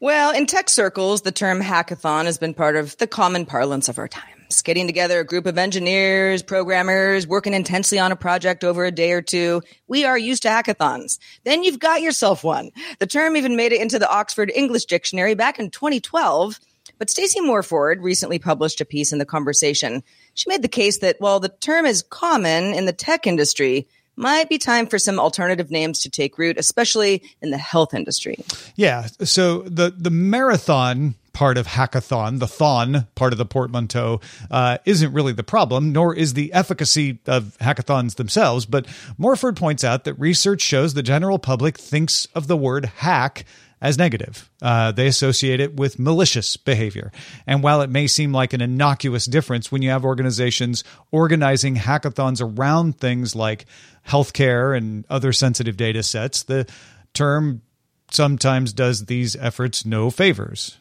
Well, 0.00 0.34
in 0.34 0.46
tech 0.46 0.68
circles, 0.68 1.22
the 1.22 1.30
term 1.30 1.62
hackathon 1.62 2.24
has 2.24 2.36
been 2.36 2.54
part 2.54 2.74
of 2.74 2.98
the 2.98 3.06
common 3.06 3.46
parlance 3.46 3.88
of 3.88 4.00
our 4.00 4.08
Getting 4.60 4.86
together 4.86 5.20
a 5.20 5.24
group 5.24 5.46
of 5.46 5.56
engineers, 5.56 6.42
programmers, 6.42 7.26
working 7.26 7.54
intensely 7.54 7.98
on 7.98 8.12
a 8.12 8.16
project 8.16 8.64
over 8.64 8.84
a 8.84 8.90
day 8.90 9.12
or 9.12 9.22
two. 9.22 9.62
We 9.88 10.04
are 10.04 10.18
used 10.18 10.42
to 10.42 10.48
hackathons. 10.48 11.18
Then 11.44 11.64
you've 11.64 11.78
got 11.78 12.02
yourself 12.02 12.44
one. 12.44 12.70
The 12.98 13.06
term 13.06 13.36
even 13.36 13.56
made 13.56 13.72
it 13.72 13.80
into 13.80 13.98
the 13.98 14.10
Oxford 14.10 14.52
English 14.54 14.84
Dictionary 14.84 15.34
back 15.34 15.58
in 15.58 15.70
2012. 15.70 16.58
But 16.98 17.08
Stacey 17.08 17.40
Morford 17.40 18.02
recently 18.02 18.38
published 18.38 18.80
a 18.80 18.84
piece 18.84 19.12
in 19.12 19.18
The 19.18 19.24
Conversation. 19.24 20.02
She 20.34 20.48
made 20.48 20.62
the 20.62 20.68
case 20.68 20.98
that 20.98 21.16
while 21.20 21.40
the 21.40 21.48
term 21.48 21.86
is 21.86 22.02
common 22.02 22.74
in 22.74 22.84
the 22.84 22.92
tech 22.92 23.26
industry, 23.26 23.88
might 24.16 24.48
be 24.48 24.58
time 24.58 24.86
for 24.86 24.98
some 24.98 25.18
alternative 25.18 25.70
names 25.70 26.00
to 26.00 26.10
take 26.10 26.38
root, 26.38 26.58
especially 26.58 27.22
in 27.40 27.50
the 27.50 27.58
health 27.58 27.94
industry. 27.94 28.36
Yeah. 28.76 29.06
So 29.24 29.62
the 29.62 29.90
the 29.96 30.10
marathon 30.10 31.14
part 31.32 31.58
of 31.58 31.66
hackathon, 31.66 32.38
the 32.38 32.46
thon 32.46 33.06
part 33.14 33.32
of 33.32 33.38
the 33.38 33.46
portmanteau, 33.46 34.20
uh, 34.50 34.78
isn't 34.84 35.12
really 35.12 35.32
the 35.32 35.42
problem, 35.42 35.92
nor 35.92 36.14
is 36.14 36.34
the 36.34 36.52
efficacy 36.52 37.18
of 37.26 37.56
hackathons 37.60 38.16
themselves. 38.16 38.66
But 38.66 38.86
Morford 39.18 39.56
points 39.56 39.84
out 39.84 40.04
that 40.04 40.14
research 40.14 40.60
shows 40.60 40.94
the 40.94 41.02
general 41.02 41.38
public 41.38 41.78
thinks 41.78 42.26
of 42.34 42.46
the 42.46 42.56
word 42.56 42.86
hack 42.86 43.44
as 43.82 43.98
negative. 43.98 44.48
Uh, 44.62 44.92
they 44.92 45.08
associate 45.08 45.58
it 45.58 45.74
with 45.74 45.98
malicious 45.98 46.56
behavior. 46.56 47.10
And 47.48 47.64
while 47.64 47.82
it 47.82 47.90
may 47.90 48.06
seem 48.06 48.32
like 48.32 48.52
an 48.52 48.60
innocuous 48.60 49.24
difference 49.24 49.72
when 49.72 49.82
you 49.82 49.90
have 49.90 50.04
organizations 50.04 50.84
organizing 51.10 51.74
hackathons 51.74 52.40
around 52.40 52.98
things 52.98 53.34
like 53.34 53.66
healthcare 54.06 54.76
and 54.76 55.04
other 55.10 55.32
sensitive 55.32 55.76
data 55.76 56.04
sets, 56.04 56.44
the 56.44 56.66
term 57.12 57.62
sometimes 58.12 58.72
does 58.72 59.06
these 59.06 59.34
efforts 59.36 59.84
no 59.84 60.10
favors. 60.10 60.78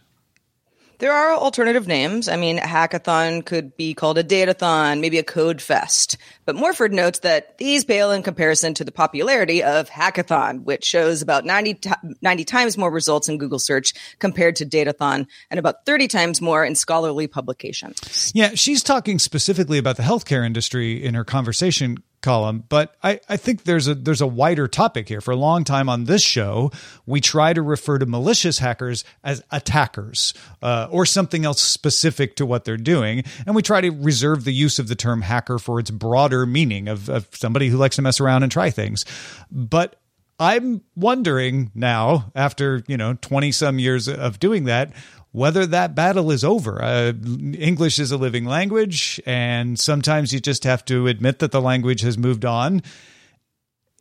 There 1.02 1.12
are 1.12 1.34
alternative 1.34 1.88
names. 1.88 2.28
I 2.28 2.36
mean, 2.36 2.60
hackathon 2.60 3.44
could 3.44 3.76
be 3.76 3.96
called 3.96 4.20
a 4.20 4.24
datathon, 4.24 5.00
maybe 5.00 5.18
a 5.18 5.24
code 5.24 5.60
fest. 5.60 6.16
But 6.46 6.56
Morford 6.56 6.94
notes 6.94 7.20
that 7.20 7.58
these 7.58 7.84
pale 7.84 8.12
in 8.12 8.22
comparison 8.22 8.76
to 8.76 8.84
the 8.84 8.92
popularity 8.92 9.64
of 9.64 9.90
hackathon, 9.90 10.64
which 10.64 10.86
shows 10.86 11.24
about 11.24 11.44
90, 11.44 11.74
t- 11.74 11.92
90 12.22 12.46
times 12.46 12.78
more 12.78 12.92
results 12.92 13.28
in 13.30 13.40
Google 13.40 13.58
search 13.58 13.96
compared 14.20 14.58
to 14.58 14.66
datathon 14.66 15.26
and 15.50 15.60
about 15.60 15.88
30 15.88 16.08
times 16.08 16.40
more 16.40 16.64
in 16.64 16.76
scholarly 16.76 17.26
publications. 17.26 18.32
Yeah, 18.36 18.52
she's 18.54 18.84
talking 18.84 19.18
specifically 19.18 19.80
about 19.80 19.98
the 19.98 20.04
healthcare 20.04 20.46
industry 20.46 21.04
in 21.04 21.16
her 21.16 21.26
conversation 21.26 21.98
column, 22.22 22.64
but 22.70 22.96
I, 23.04 23.20
I 23.28 23.38
think 23.38 23.64
there's 23.64 23.88
a 23.88 23.96
there's 23.96 24.22
a 24.22 24.28
wider 24.28 24.68
topic 24.68 25.08
here. 25.08 25.22
For 25.22 25.32
a 25.32 25.36
long 25.36 25.64
time 25.64 25.90
on 25.90 26.06
this 26.06 26.22
show, 26.22 26.72
we 27.06 27.22
try 27.22 27.54
to 27.54 27.62
refer 27.62 27.98
to 28.00 28.06
malicious 28.06 28.60
hackers 28.60 29.04
as 29.24 29.44
attackers 29.52 30.34
uh, 30.62 30.88
or 30.92 31.06
something 31.06 31.46
else 31.46 31.62
specific 31.62 32.36
to 32.38 32.46
what 32.46 32.66
they're 32.66 32.78
doing, 32.78 33.24
and 33.46 33.56
we 33.56 33.62
try 33.62 33.82
to 33.82 33.90
reserve 33.90 34.44
the 34.44 34.54
use 34.54 34.80
of 34.80 34.88
the 34.88 34.96
term 34.96 35.22
hacker 35.22 35.60
for 35.60 35.80
its 35.80 35.92
broader 35.92 36.46
meaning 36.46 36.88
of, 36.88 37.10
of 37.10 37.28
somebody 37.34 37.70
who 37.70 37.78
likes 37.78 37.96
to 37.96 38.02
mess 38.02 38.20
around 38.20 38.44
and 38.44 38.52
try 38.52 38.70
things. 38.70 39.06
But 39.52 39.98
I'm 40.40 40.82
wondering 40.96 41.70
now, 41.76 42.32
after 42.36 42.84
you 42.88 42.98
know 42.98 43.14
twenty 43.22 43.52
some 43.52 43.78
years 43.78 44.08
of 44.08 44.40
doing 44.40 44.66
that, 44.66 44.92
whether 45.32 45.66
that 45.66 45.96
battle 45.96 46.32
is 46.32 46.44
over. 46.44 46.82
Uh, 46.82 47.14
English 47.58 48.00
is 48.00 48.12
a 48.12 48.18
living 48.18 48.46
language, 48.46 49.22
and 49.26 49.80
sometimes 49.80 50.34
you 50.34 50.40
just 50.40 50.64
have 50.64 50.84
to 50.86 51.08
admit 51.08 51.40
that 51.40 51.52
the 51.52 51.62
language 51.62 52.02
has 52.02 52.18
moved 52.18 52.46
on. 52.46 52.84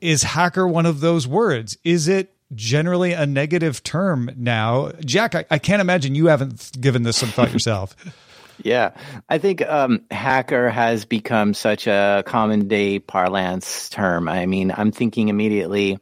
Is 0.00 0.22
hacker 0.22 0.66
one 0.66 0.86
of 0.86 1.00
those 1.00 1.26
words? 1.26 1.76
Is 1.84 2.08
it 2.08 2.34
generally 2.54 3.12
a 3.12 3.26
negative 3.26 3.82
term 3.82 4.30
now? 4.36 4.92
Jack, 5.04 5.34
I, 5.34 5.44
I 5.50 5.58
can't 5.58 5.80
imagine 5.80 6.14
you 6.14 6.26
haven't 6.26 6.80
given 6.80 7.02
this 7.02 7.18
some 7.18 7.28
thought 7.28 7.52
yourself. 7.52 7.96
Yeah, 8.62 8.90
I 9.26 9.38
think 9.38 9.62
um, 9.62 10.02
hacker 10.10 10.68
has 10.68 11.06
become 11.06 11.54
such 11.54 11.86
a 11.86 12.22
common 12.26 12.68
day 12.68 12.98
parlance 12.98 13.88
term. 13.88 14.28
I 14.28 14.44
mean, 14.44 14.70
I'm 14.76 14.92
thinking 14.92 15.28
immediately 15.28 15.98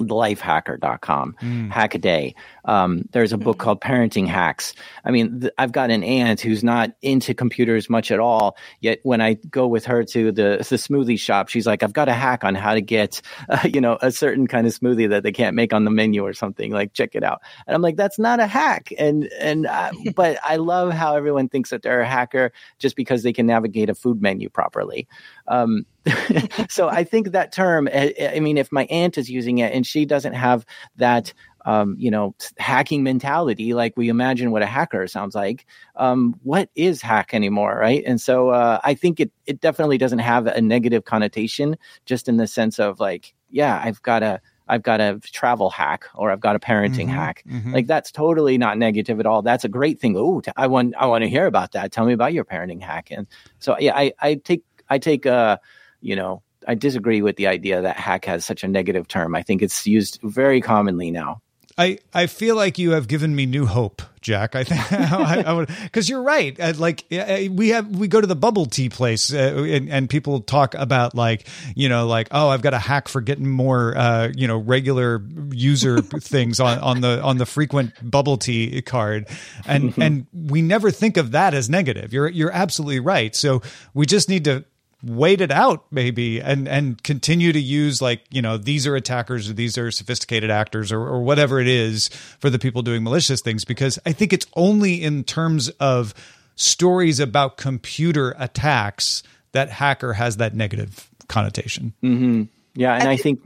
lifehacker.com, 0.00 1.36
mm. 1.40 1.70
hack 1.70 1.94
a 1.94 1.98
day. 1.98 2.34
Um, 2.64 3.04
there's 3.12 3.32
a 3.32 3.38
book 3.38 3.56
mm-hmm. 3.56 3.64
called 3.64 3.80
Parenting 3.80 4.26
Hacks. 4.26 4.74
I 5.04 5.10
mean, 5.10 5.40
th- 5.40 5.52
I've 5.58 5.72
got 5.72 5.90
an 5.90 6.02
aunt 6.02 6.40
who's 6.40 6.64
not 6.64 6.92
into 7.02 7.34
computers 7.34 7.90
much 7.90 8.10
at 8.10 8.20
all. 8.20 8.56
Yet 8.80 9.00
when 9.02 9.20
I 9.20 9.34
go 9.34 9.66
with 9.66 9.84
her 9.86 10.04
to 10.04 10.32
the 10.32 10.64
the 10.68 10.76
smoothie 10.76 11.18
shop, 11.18 11.48
she's 11.48 11.66
like, 11.66 11.82
"I've 11.82 11.92
got 11.92 12.08
a 12.08 12.12
hack 12.12 12.44
on 12.44 12.54
how 12.54 12.74
to 12.74 12.80
get, 12.80 13.20
uh, 13.48 13.68
you 13.72 13.80
know, 13.80 13.98
a 14.00 14.10
certain 14.10 14.46
kind 14.46 14.66
of 14.66 14.72
smoothie 14.72 15.08
that 15.10 15.22
they 15.22 15.32
can't 15.32 15.54
make 15.54 15.72
on 15.72 15.84
the 15.84 15.90
menu 15.90 16.24
or 16.24 16.32
something. 16.32 16.72
Like, 16.72 16.92
check 16.92 17.14
it 17.14 17.22
out." 17.22 17.42
And 17.66 17.74
I'm 17.74 17.82
like, 17.82 17.96
"That's 17.96 18.18
not 18.18 18.40
a 18.40 18.46
hack." 18.46 18.92
And 18.98 19.30
and 19.38 19.66
uh, 19.66 19.90
but 20.14 20.38
I 20.42 20.56
love 20.56 20.92
how 20.92 21.16
everyone 21.16 21.48
thinks 21.48 21.70
that 21.70 21.82
they're 21.82 22.00
a 22.00 22.08
hacker 22.08 22.52
just 22.78 22.96
because 22.96 23.22
they 23.22 23.32
can 23.32 23.46
navigate 23.46 23.90
a 23.90 23.94
food 23.94 24.22
menu 24.22 24.48
properly. 24.48 25.06
Um, 25.48 25.86
so 26.68 26.88
I 26.88 27.04
think 27.04 27.32
that 27.32 27.52
term, 27.52 27.88
I, 27.88 27.90
eh, 27.90 28.12
eh, 28.16 28.36
I 28.36 28.40
mean, 28.40 28.58
if 28.58 28.70
my 28.70 28.84
aunt 28.84 29.18
is 29.18 29.30
using 29.30 29.58
it 29.58 29.72
and 29.72 29.86
she 29.86 30.04
doesn't 30.04 30.34
have 30.34 30.66
that 30.96 31.32
um, 31.64 31.96
you 31.98 32.10
know, 32.10 32.34
hacking 32.58 33.02
mentality, 33.02 33.74
like 33.74 33.96
we 33.96 34.08
imagine 34.08 34.50
what 34.50 34.62
a 34.62 34.66
hacker 34.66 35.06
sounds 35.06 35.34
like. 35.34 35.66
Um, 35.96 36.38
what 36.42 36.68
is 36.74 37.00
hack 37.00 37.32
anymore, 37.32 37.76
right? 37.78 38.02
And 38.06 38.20
so 38.20 38.50
uh, 38.50 38.80
I 38.84 38.94
think 38.94 39.20
it 39.20 39.32
it 39.46 39.60
definitely 39.60 39.98
doesn't 39.98 40.18
have 40.18 40.46
a 40.46 40.60
negative 40.60 41.04
connotation, 41.04 41.76
just 42.04 42.28
in 42.28 42.36
the 42.36 42.46
sense 42.46 42.78
of 42.78 43.00
like, 43.00 43.34
yeah, 43.50 43.80
I've 43.82 44.02
got 44.02 44.22
a 44.22 44.40
I've 44.66 44.82
got 44.82 45.00
a 45.00 45.20
travel 45.22 45.70
hack 45.70 46.06
or 46.14 46.30
I've 46.30 46.40
got 46.40 46.56
a 46.56 46.58
parenting 46.58 47.06
mm-hmm, 47.06 47.10
hack. 47.10 47.44
Mm-hmm. 47.48 47.74
Like 47.74 47.86
that's 47.86 48.10
totally 48.10 48.58
not 48.58 48.78
negative 48.78 49.20
at 49.20 49.26
all. 49.26 49.42
That's 49.42 49.64
a 49.64 49.68
great 49.68 50.00
thing. 50.00 50.16
Oh, 50.16 50.42
I 50.56 50.66
want 50.66 50.94
I 50.98 51.06
want 51.06 51.22
to 51.22 51.28
hear 51.28 51.46
about 51.46 51.72
that. 51.72 51.92
Tell 51.92 52.06
me 52.06 52.12
about 52.12 52.32
your 52.32 52.44
parenting 52.44 52.82
hack. 52.82 53.08
And 53.10 53.26
so 53.58 53.78
yeah, 53.78 53.94
I 53.94 54.12
I 54.20 54.34
take 54.34 54.64
I 54.88 54.98
take 54.98 55.26
uh 55.26 55.58
you 56.00 56.16
know 56.16 56.42
I 56.66 56.74
disagree 56.74 57.20
with 57.20 57.36
the 57.36 57.46
idea 57.46 57.82
that 57.82 57.96
hack 57.96 58.24
has 58.24 58.44
such 58.44 58.64
a 58.64 58.68
negative 58.68 59.06
term. 59.06 59.34
I 59.34 59.42
think 59.42 59.60
it's 59.60 59.86
used 59.86 60.18
very 60.22 60.60
commonly 60.60 61.10
now. 61.10 61.42
I, 61.76 61.98
I 62.12 62.26
feel 62.26 62.54
like 62.54 62.78
you 62.78 62.92
have 62.92 63.08
given 63.08 63.34
me 63.34 63.46
new 63.46 63.66
hope, 63.66 64.00
Jack. 64.20 64.54
I 64.54 64.62
think 64.62 64.92
I, 65.12 65.42
I 65.42 65.52
would 65.52 65.68
because 65.82 66.08
you're 66.08 66.22
right. 66.22 66.58
Uh, 66.58 66.72
like 66.76 67.04
we 67.10 67.70
have 67.70 67.88
we 67.88 68.06
go 68.06 68.20
to 68.20 68.26
the 68.26 68.36
bubble 68.36 68.66
tea 68.66 68.88
place 68.88 69.32
uh, 69.32 69.66
and, 69.68 69.90
and 69.90 70.08
people 70.08 70.40
talk 70.40 70.74
about 70.74 71.16
like 71.16 71.48
you 71.74 71.88
know 71.88 72.06
like 72.06 72.28
oh 72.30 72.48
I've 72.48 72.62
got 72.62 72.74
a 72.74 72.78
hack 72.78 73.08
for 73.08 73.20
getting 73.20 73.48
more 73.48 73.96
uh, 73.96 74.30
you 74.34 74.46
know 74.46 74.56
regular 74.56 75.24
user 75.50 76.00
things 76.20 76.60
on, 76.60 76.78
on 76.78 77.00
the 77.00 77.20
on 77.22 77.38
the 77.38 77.46
frequent 77.46 77.92
bubble 78.08 78.38
tea 78.38 78.80
card 78.82 79.26
and 79.66 79.98
and 79.98 80.26
we 80.32 80.62
never 80.62 80.92
think 80.92 81.16
of 81.16 81.32
that 81.32 81.54
as 81.54 81.68
negative. 81.68 82.12
You're 82.12 82.28
you're 82.28 82.52
absolutely 82.52 83.00
right. 83.00 83.34
So 83.34 83.62
we 83.94 84.06
just 84.06 84.28
need 84.28 84.44
to 84.44 84.64
wait 85.04 85.40
it 85.40 85.50
out 85.50 85.84
maybe 85.90 86.40
and 86.40 86.66
and 86.66 87.02
continue 87.02 87.52
to 87.52 87.60
use 87.60 88.00
like 88.00 88.22
you 88.30 88.40
know 88.40 88.56
these 88.56 88.86
are 88.86 88.96
attackers 88.96 89.50
or 89.50 89.52
these 89.52 89.76
are 89.76 89.90
sophisticated 89.90 90.50
actors 90.50 90.90
or, 90.90 91.00
or 91.00 91.22
whatever 91.22 91.60
it 91.60 91.68
is 91.68 92.08
for 92.38 92.48
the 92.48 92.58
people 92.58 92.82
doing 92.82 93.02
malicious 93.02 93.40
things 93.40 93.64
because 93.64 93.98
i 94.06 94.12
think 94.12 94.32
it's 94.32 94.46
only 94.54 95.02
in 95.02 95.22
terms 95.22 95.68
of 95.80 96.14
stories 96.56 97.20
about 97.20 97.56
computer 97.56 98.34
attacks 98.38 99.22
that 99.52 99.68
hacker 99.68 100.14
has 100.14 100.38
that 100.38 100.54
negative 100.54 101.10
connotation 101.28 101.92
mm-hmm. 102.02 102.42
yeah 102.74 102.94
and 102.94 103.08
I, 103.08 103.12
I 103.12 103.16
think 103.16 103.40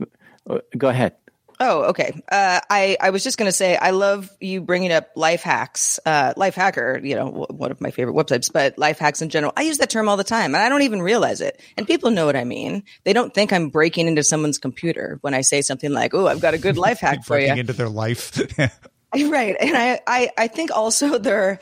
uh, 0.49 0.59
go 0.77 0.87
ahead 0.87 1.15
Oh, 1.61 1.89
okay. 1.89 2.13
Uh, 2.31 2.61
I 2.69 2.95
I 3.01 3.09
was 3.09 3.21
just 3.21 3.37
going 3.37 3.49
to 3.49 3.53
say 3.53 3.75
I 3.75 3.89
love 3.89 4.29
you 4.39 4.61
bringing 4.61 4.93
up 4.93 5.09
life 5.15 5.41
hacks. 5.41 5.99
Uh, 6.05 6.33
life 6.37 6.55
hacker, 6.55 7.01
you 7.03 7.15
know, 7.15 7.47
one 7.49 7.69
of 7.69 7.81
my 7.81 7.91
favorite 7.91 8.15
websites, 8.15 8.51
but 8.51 8.77
life 8.77 8.97
hacks 8.97 9.21
in 9.21 9.29
general. 9.29 9.51
I 9.57 9.63
use 9.63 9.79
that 9.79 9.89
term 9.89 10.07
all 10.07 10.15
the 10.15 10.23
time, 10.23 10.55
and 10.55 10.63
I 10.63 10.69
don't 10.69 10.83
even 10.83 11.01
realize 11.01 11.41
it. 11.41 11.59
And 11.75 11.85
people 11.85 12.11
know 12.11 12.25
what 12.25 12.37
I 12.37 12.45
mean. 12.45 12.83
They 13.03 13.11
don't 13.11 13.33
think 13.33 13.51
I'm 13.51 13.69
breaking 13.69 14.07
into 14.07 14.23
someone's 14.23 14.57
computer 14.57 15.17
when 15.19 15.33
I 15.33 15.41
say 15.41 15.61
something 15.61 15.91
like, 15.91 16.13
"Oh, 16.13 16.27
I've 16.27 16.39
got 16.39 16.53
a 16.53 16.57
good 16.57 16.77
life 16.87 17.01
hack 17.01 17.25
for 17.25 17.37
you." 17.37 17.51
into 17.51 17.73
their 17.73 17.89
life, 17.89 18.37
right? 19.13 19.55
And 19.59 19.75
I 19.75 19.99
I 20.07 20.29
I 20.37 20.47
think 20.47 20.71
also 20.71 21.17
there. 21.17 21.59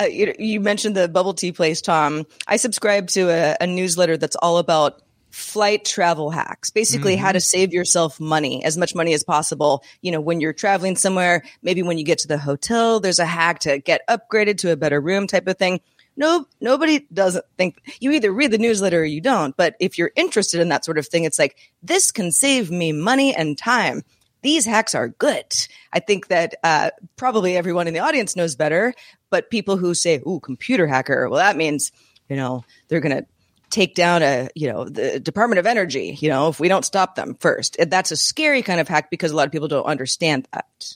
Uh, 0.00 0.04
you, 0.04 0.34
you 0.38 0.60
mentioned 0.60 0.96
the 0.96 1.08
bubble 1.08 1.34
tea 1.34 1.52
place, 1.52 1.82
Tom. 1.82 2.24
I 2.46 2.56
subscribe 2.56 3.08
to 3.08 3.28
a, 3.28 3.56
a 3.60 3.66
newsletter 3.66 4.16
that's 4.16 4.36
all 4.36 4.56
about 4.56 5.02
flight 5.30 5.84
travel 5.84 6.30
hacks. 6.30 6.70
Basically 6.70 7.14
mm-hmm. 7.14 7.24
how 7.24 7.32
to 7.32 7.40
save 7.40 7.72
yourself 7.72 8.20
money 8.20 8.64
as 8.64 8.76
much 8.76 8.94
money 8.94 9.14
as 9.14 9.24
possible 9.24 9.84
you 10.02 10.12
know 10.12 10.20
when 10.20 10.40
you're 10.40 10.52
traveling 10.52 10.96
somewhere 10.96 11.42
maybe 11.62 11.82
when 11.82 11.98
you 11.98 12.04
get 12.04 12.18
to 12.18 12.28
the 12.28 12.38
hotel 12.38 13.00
there's 13.00 13.18
a 13.18 13.26
hack 13.26 13.60
to 13.60 13.78
get 13.78 14.06
upgraded 14.08 14.58
to 14.58 14.72
a 14.72 14.76
better 14.76 15.00
room 15.00 15.26
type 15.26 15.46
of 15.46 15.56
thing. 15.56 15.80
No 16.16 16.46
nobody 16.60 17.06
doesn't 17.12 17.44
think 17.56 17.80
you 18.00 18.12
either 18.12 18.32
read 18.32 18.50
the 18.50 18.58
newsletter 18.58 19.00
or 19.00 19.04
you 19.04 19.20
don't 19.20 19.56
but 19.56 19.76
if 19.80 19.96
you're 19.96 20.12
interested 20.16 20.60
in 20.60 20.68
that 20.68 20.84
sort 20.84 20.98
of 20.98 21.06
thing 21.06 21.24
it's 21.24 21.38
like 21.38 21.56
this 21.82 22.10
can 22.10 22.32
save 22.32 22.70
me 22.70 22.92
money 22.92 23.34
and 23.34 23.56
time. 23.56 24.02
These 24.42 24.64
hacks 24.64 24.94
are 24.94 25.08
good. 25.08 25.44
I 25.92 26.00
think 26.00 26.28
that 26.28 26.54
uh, 26.64 26.90
probably 27.16 27.58
everyone 27.58 27.86
in 27.86 27.94
the 27.94 28.00
audience 28.00 28.36
knows 28.36 28.56
better 28.56 28.94
but 29.30 29.50
people 29.50 29.76
who 29.76 29.94
say 29.94 30.20
ooh 30.26 30.40
computer 30.40 30.86
hacker 30.86 31.28
well 31.28 31.38
that 31.38 31.56
means 31.56 31.92
you 32.28 32.36
know 32.36 32.64
they're 32.88 33.00
going 33.00 33.16
to 33.16 33.26
take 33.70 33.94
down 33.94 34.22
a 34.22 34.48
you 34.54 34.70
know 34.70 34.84
the 34.84 35.20
department 35.20 35.58
of 35.58 35.66
energy 35.66 36.16
you 36.20 36.28
know 36.28 36.48
if 36.48 36.60
we 36.60 36.68
don't 36.68 36.84
stop 36.84 37.14
them 37.14 37.36
first. 37.40 37.76
That's 37.78 38.10
a 38.10 38.16
scary 38.16 38.62
kind 38.62 38.80
of 38.80 38.88
hack 38.88 39.10
because 39.10 39.32
a 39.32 39.36
lot 39.36 39.46
of 39.46 39.52
people 39.52 39.68
don't 39.68 39.84
understand 39.84 40.48
that. 40.52 40.94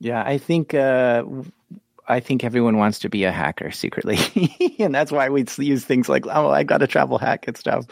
Yeah 0.00 0.22
i 0.22 0.38
think 0.38 0.74
uh 0.74 1.22
I 2.08 2.20
think 2.20 2.44
everyone 2.44 2.76
wants 2.76 2.98
to 3.00 3.08
be 3.08 3.24
a 3.24 3.30
hacker 3.32 3.70
secretly, 3.70 4.18
and 4.78 4.94
that's 4.94 5.12
why 5.12 5.28
we 5.28 5.46
use 5.58 5.84
things 5.84 6.08
like 6.08 6.26
"oh, 6.26 6.50
I 6.50 6.64
got 6.64 6.82
a 6.82 6.86
travel 6.86 7.16
hack" 7.16 7.46
and 7.46 7.56
stuff. 7.56 7.86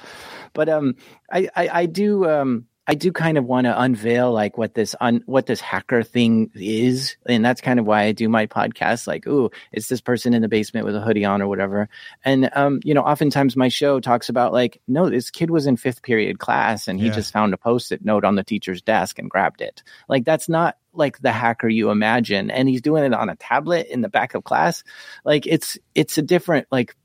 But 0.53 0.69
um, 0.69 0.97
I, 1.31 1.49
I, 1.55 1.69
I 1.69 1.87
do 1.87 2.29
um, 2.29 2.67
I 2.91 2.95
do 2.95 3.13
kind 3.13 3.39
of 3.39 3.45
want 3.45 3.67
to 3.67 3.81
unveil 3.81 4.33
like 4.33 4.59
what 4.59 4.75
this 4.75 4.97
un, 5.01 5.23
what 5.27 5.47
this 5.47 5.61
hacker 5.61 6.03
thing 6.03 6.51
is, 6.57 7.17
and 7.25 7.45
that's 7.45 7.61
kind 7.61 7.79
of 7.79 7.87
why 7.87 8.03
I 8.03 8.11
do 8.11 8.29
my 8.29 8.49
podcast. 8.49 9.07
Like, 9.07 9.29
ooh, 9.29 9.49
it's 9.71 9.87
this 9.87 10.01
person 10.01 10.35
in 10.35 10.43
the 10.43 10.49
basement 10.49 10.87
with 10.87 10.97
a 10.97 11.01
hoodie 11.01 11.25
on 11.25 11.41
or 11.41 11.47
whatever. 11.47 11.89
And 12.25 12.51
um, 12.53 12.81
you 12.83 12.93
know, 12.93 13.03
oftentimes 13.03 13.55
my 13.55 13.69
show 13.69 14.01
talks 14.01 14.29
about 14.29 14.53
like, 14.53 14.81
no, 14.89 15.09
this 15.09 15.31
kid 15.31 15.53
was 15.53 15.69
in 15.69 15.77
fifth 15.77 16.03
period 16.03 16.41
class 16.41 16.89
and 16.89 16.99
he 16.99 17.07
yeah. 17.07 17.13
just 17.13 17.33
found 17.33 17.55
a 17.55 17.57
post-it 17.57 18.05
note 18.05 18.25
on 18.25 18.35
the 18.35 18.43
teacher's 18.43 18.83
desk 18.83 19.21
and 19.21 19.31
grabbed 19.31 19.61
it. 19.61 19.85
Like, 20.09 20.25
that's 20.25 20.49
not 20.49 20.77
like 20.93 21.21
the 21.21 21.31
hacker 21.31 21.69
you 21.69 21.91
imagine, 21.91 22.51
and 22.51 22.69
he's 22.69 22.83
doing 22.83 23.05
it 23.05 23.15
on 23.15 23.29
a 23.29 23.37
tablet 23.37 23.87
in 23.87 24.01
the 24.01 24.09
back 24.09 24.35
of 24.35 24.43
class. 24.43 24.83
Like, 25.25 25.47
it's 25.47 25.79
it's 25.95 26.19
a 26.19 26.23
different 26.23 26.67
like 26.73 26.97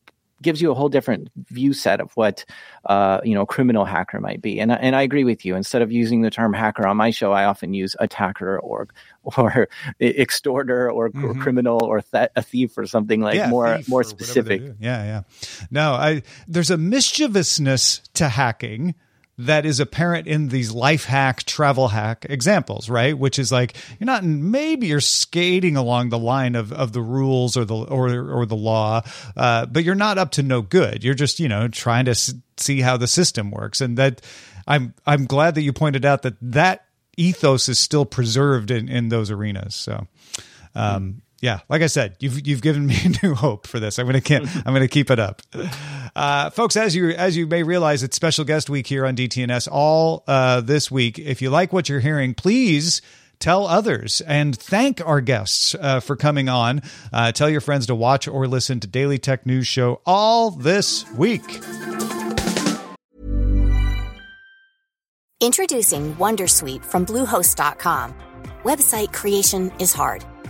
gives 0.42 0.62
you 0.62 0.72
a 0.72 0.74
whole 0.74 0.90
different 0.90 1.30
view 1.50 1.74
set 1.74 2.00
of 2.00 2.12
what 2.14 2.46
uh, 2.86 3.20
you 3.24 3.34
know 3.34 3.42
a 3.42 3.46
criminal 3.46 3.86
hacker 3.86 4.20
might 4.20 4.42
be. 4.42 4.60
And 4.60 4.72
and 4.72 4.96
I 4.96 5.02
agree 5.02 5.24
with 5.24 5.46
you. 5.46 5.56
Instead 5.56 5.82
of 5.82 5.92
using 5.92 6.22
the 6.22 6.30
term 6.30 6.54
hacker 6.54 6.86
on 6.88 6.98
my 6.98 7.12
show, 7.12 7.32
I 7.32 7.46
often 7.46 7.74
use 7.74 7.96
attacker 8.00 8.60
or 8.60 8.88
or 9.38 9.68
extorter 10.00 10.92
or 10.92 11.10
mm-hmm. 11.10 11.42
criminal 11.42 11.84
or 11.84 12.02
th- 12.02 12.30
a 12.36 12.42
thief 12.42 12.78
or 12.78 12.86
something 12.86 13.22
like 13.22 13.36
yeah, 13.36 13.50
more 13.50 13.80
more 13.88 14.04
specific. 14.04 14.62
Yeah, 14.80 15.04
yeah. 15.04 15.22
No, 15.72 15.94
I 15.94 16.24
there's 16.48 16.72
a 16.72 16.78
mischievousness 16.78 18.00
to 18.16 18.30
hacking 18.30 18.96
that 19.38 19.66
is 19.66 19.80
apparent 19.80 20.28
in 20.28 20.48
these 20.48 20.72
life 20.72 21.06
hack, 21.06 21.44
travel 21.44 21.90
hack 21.90 22.26
examples, 22.30 22.90
right? 22.90 23.18
Which 23.18 23.38
is 23.38 23.52
like 23.52 23.76
you're 24.00 24.06
not 24.06 24.24
maybe 24.24 24.88
you're 24.88 25.02
skating 25.02 25.76
along 25.76 26.10
the 26.10 26.20
line 26.20 26.56
of, 26.56 26.72
of 26.72 26.94
the 26.94 27.02
rules 27.02 27.58
or 27.58 27.66
the 27.66 27.76
or 27.76 28.08
or 28.32 28.46
the 28.46 28.56
law, 28.56 29.02
uh, 29.36 29.66
but 29.66 29.84
you're 29.84 29.96
not 29.96 30.18
up 30.18 30.32
to 30.32 30.44
no 30.44 30.62
good. 30.62 31.04
You're 31.04 31.16
just 31.16 31.40
you 31.40 31.50
know 31.50 31.68
trying 31.68 32.06
to 32.06 32.16
see 32.58 32.82
how 32.82 32.98
the 32.98 33.08
system 33.08 33.52
works, 33.52 33.82
and 33.82 33.98
that 33.98 34.22
I'm 34.68 34.94
I'm 35.06 35.26
glad 35.26 35.56
that 35.56 35.64
you 35.64 35.74
pointed 35.74 36.06
out 36.06 36.22
that 36.22 36.36
that 36.42 36.86
ethos 37.18 37.68
is 37.68 37.78
still 37.78 38.06
preserved 38.06 38.72
in 38.72 38.88
in 38.90 39.10
those 39.10 39.32
arenas. 39.32 39.76
So. 39.76 40.08
Um, 40.78 41.22
yeah, 41.46 41.60
like 41.70 41.84
I 41.84 41.88
said, 41.88 42.16
you've 42.20 42.48
you've 42.48 42.64
given 42.64 42.88
me 42.88 42.96
new 43.24 43.36
hope 43.36 43.68
for 43.68 43.80
this. 43.80 44.00
I'm 44.00 44.08
gonna 44.08 44.20
keep, 44.20 44.42
I'm 44.66 44.74
gonna 44.74 44.88
keep 44.88 45.12
it 45.12 45.20
up, 45.20 45.44
uh, 46.16 46.50
folks. 46.50 46.76
As 46.76 46.96
you 46.96 47.12
as 47.12 47.38
you 47.38 47.46
may 47.46 47.62
realize, 47.62 48.02
it's 48.02 48.16
special 48.16 48.46
guest 48.46 48.68
week 48.68 48.88
here 48.88 49.06
on 49.06 49.16
DTNS 49.16 49.68
all 49.72 50.24
uh, 50.28 50.62
this 50.62 50.90
week. 50.90 51.20
If 51.20 51.44
you 51.44 51.52
like 51.52 51.72
what 51.72 51.88
you're 51.88 52.00
hearing, 52.00 52.34
please 52.34 53.04
tell 53.38 53.68
others 53.68 54.22
and 54.22 54.58
thank 54.58 55.06
our 55.06 55.22
guests 55.22 55.76
uh, 55.76 56.00
for 56.00 56.16
coming 56.16 56.50
on. 56.50 56.82
Uh, 57.14 57.32
tell 57.32 57.50
your 57.50 57.62
friends 57.62 57.86
to 57.86 57.94
watch 57.94 58.28
or 58.28 58.48
listen 58.48 58.80
to 58.80 58.88
Daily 58.88 59.20
Tech 59.20 59.46
News 59.46 59.68
Show 59.68 60.02
all 60.04 60.50
this 60.50 61.08
week. 61.12 61.44
Introducing 65.42 66.16
WonderSuite 66.16 66.84
from 66.84 67.06
Bluehost.com. 67.06 68.16
Website 68.64 69.14
creation 69.14 69.72
is 69.78 69.94
hard. 69.94 70.26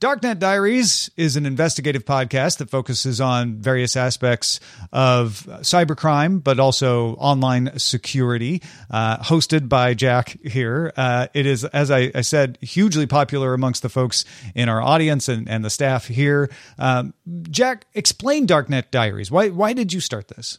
Darknet 0.00 0.38
Diaries 0.38 1.10
is 1.16 1.36
an 1.36 1.46
investigative 1.46 2.04
podcast 2.04 2.58
that 2.58 2.68
focuses 2.68 3.20
on 3.20 3.56
various 3.56 3.96
aspects 3.96 4.60
of 4.92 5.46
cybercrime, 5.60 6.42
but 6.42 6.58
also 6.58 7.14
online 7.14 7.78
security. 7.78 8.60
Uh, 8.90 9.18
hosted 9.18 9.68
by 9.68 9.94
Jack 9.94 10.36
here. 10.44 10.92
Uh, 10.96 11.28
it 11.32 11.46
is, 11.46 11.64
as 11.64 11.90
I, 11.90 12.10
I, 12.14 12.20
said, 12.20 12.58
hugely 12.60 13.06
popular 13.06 13.54
amongst 13.54 13.82
the 13.82 13.88
folks 13.88 14.24
in 14.54 14.68
our 14.68 14.82
audience 14.82 15.28
and, 15.28 15.48
and 15.48 15.64
the 15.64 15.70
staff 15.70 16.06
here. 16.06 16.50
Um, 16.78 17.14
Jack, 17.50 17.86
explain 17.94 18.46
Darknet 18.46 18.90
Diaries. 18.90 19.30
Why, 19.30 19.48
why 19.48 19.72
did 19.72 19.92
you 19.92 20.00
start 20.00 20.28
this? 20.28 20.58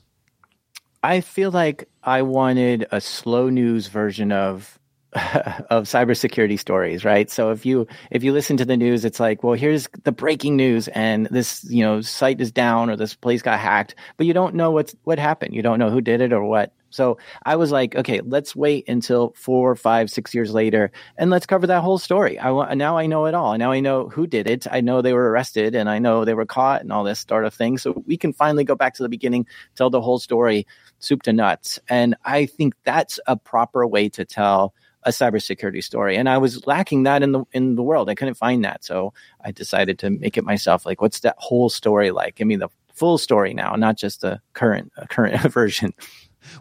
I 1.03 1.21
feel 1.21 1.51
like 1.51 1.87
I 2.03 2.23
wanted 2.23 2.87
a 2.91 2.99
slow 2.99 3.49
news 3.49 3.87
version 3.87 4.31
of 4.31 4.79
of 5.69 5.85
cybersecurity 5.85 6.59
stories, 6.59 7.05
right? 7.05 7.29
So 7.31 7.51
if 7.51 7.65
you 7.65 7.87
if 8.11 8.21
you 8.21 8.33
listen 8.33 8.57
to 8.57 8.65
the 8.65 8.75
news, 8.75 9.05
it's 9.05 9.19
like, 9.19 9.43
well, 9.43 9.53
here's 9.53 9.87
the 10.03 10.11
breaking 10.11 10.57
news, 10.57 10.89
and 10.89 11.27
this 11.27 11.63
you 11.69 11.85
know 11.85 12.01
site 12.01 12.41
is 12.41 12.51
down 12.51 12.89
or 12.89 12.97
this 12.97 13.15
place 13.15 13.41
got 13.41 13.57
hacked, 13.59 13.95
but 14.17 14.25
you 14.25 14.33
don't 14.33 14.55
know 14.55 14.71
what's 14.71 14.93
what 15.05 15.17
happened. 15.17 15.55
You 15.55 15.61
don't 15.61 15.79
know 15.79 15.89
who 15.89 16.01
did 16.01 16.19
it 16.19 16.33
or 16.33 16.43
what. 16.43 16.73
So 16.89 17.17
I 17.45 17.55
was 17.55 17.71
like, 17.71 17.95
okay, 17.95 18.21
let's 18.21 18.55
wait 18.55 18.89
until 18.89 19.33
four, 19.37 19.75
five, 19.75 20.09
six 20.09 20.33
years 20.33 20.53
later, 20.53 20.91
and 21.17 21.29
let's 21.29 21.45
cover 21.45 21.67
that 21.67 21.81
whole 21.81 21.97
story. 21.97 22.37
I 22.37 22.51
want 22.51 22.75
now 22.75 22.97
I 22.97 23.05
know 23.05 23.25
it 23.25 23.35
all. 23.35 23.57
Now 23.57 23.71
I 23.71 23.79
know 23.79 24.09
who 24.09 24.27
did 24.27 24.49
it. 24.49 24.67
I 24.69 24.81
know 24.81 25.01
they 25.01 25.13
were 25.13 25.29
arrested, 25.29 25.75
and 25.75 25.89
I 25.89 25.99
know 25.99 26.25
they 26.25 26.33
were 26.33 26.45
caught, 26.45 26.81
and 26.81 26.91
all 26.91 27.05
this 27.05 27.25
sort 27.25 27.45
of 27.45 27.53
thing. 27.53 27.77
So 27.77 28.03
we 28.05 28.17
can 28.17 28.33
finally 28.33 28.65
go 28.65 28.75
back 28.75 28.95
to 28.95 29.03
the 29.03 29.09
beginning, 29.09 29.47
tell 29.75 29.89
the 29.89 30.01
whole 30.01 30.19
story, 30.19 30.67
soup 30.99 31.21
to 31.23 31.31
nuts. 31.31 31.79
And 31.87 32.15
I 32.25 32.47
think 32.47 32.73
that's 32.83 33.17
a 33.27 33.37
proper 33.37 33.87
way 33.87 34.09
to 34.09 34.25
tell 34.25 34.73
a 35.05 35.09
cybersecurity 35.09 35.83
story. 35.83 36.17
And 36.17 36.27
I 36.27 36.37
was 36.37 36.65
lacking 36.67 37.03
that 37.03 37.23
in 37.23 37.31
the 37.31 37.45
in 37.51 37.75
the 37.75 37.83
world. 37.83 38.09
I 38.09 38.15
couldn't 38.15 38.35
find 38.35 38.63
that, 38.65 38.83
so 38.83 39.13
I 39.43 39.51
decided 39.51 39.99
to 39.99 40.09
make 40.09 40.37
it 40.37 40.43
myself. 40.43 40.85
Like, 40.85 41.01
what's 41.01 41.21
that 41.21 41.35
whole 41.37 41.69
story 41.69 42.11
like? 42.11 42.35
Give 42.35 42.47
me 42.47 42.55
the 42.55 42.69
full 42.93 43.17
story 43.17 43.53
now, 43.53 43.75
not 43.75 43.97
just 43.97 44.21
the 44.21 44.41
current 44.53 44.91
uh, 44.97 45.05
current 45.05 45.39
version 45.51 45.93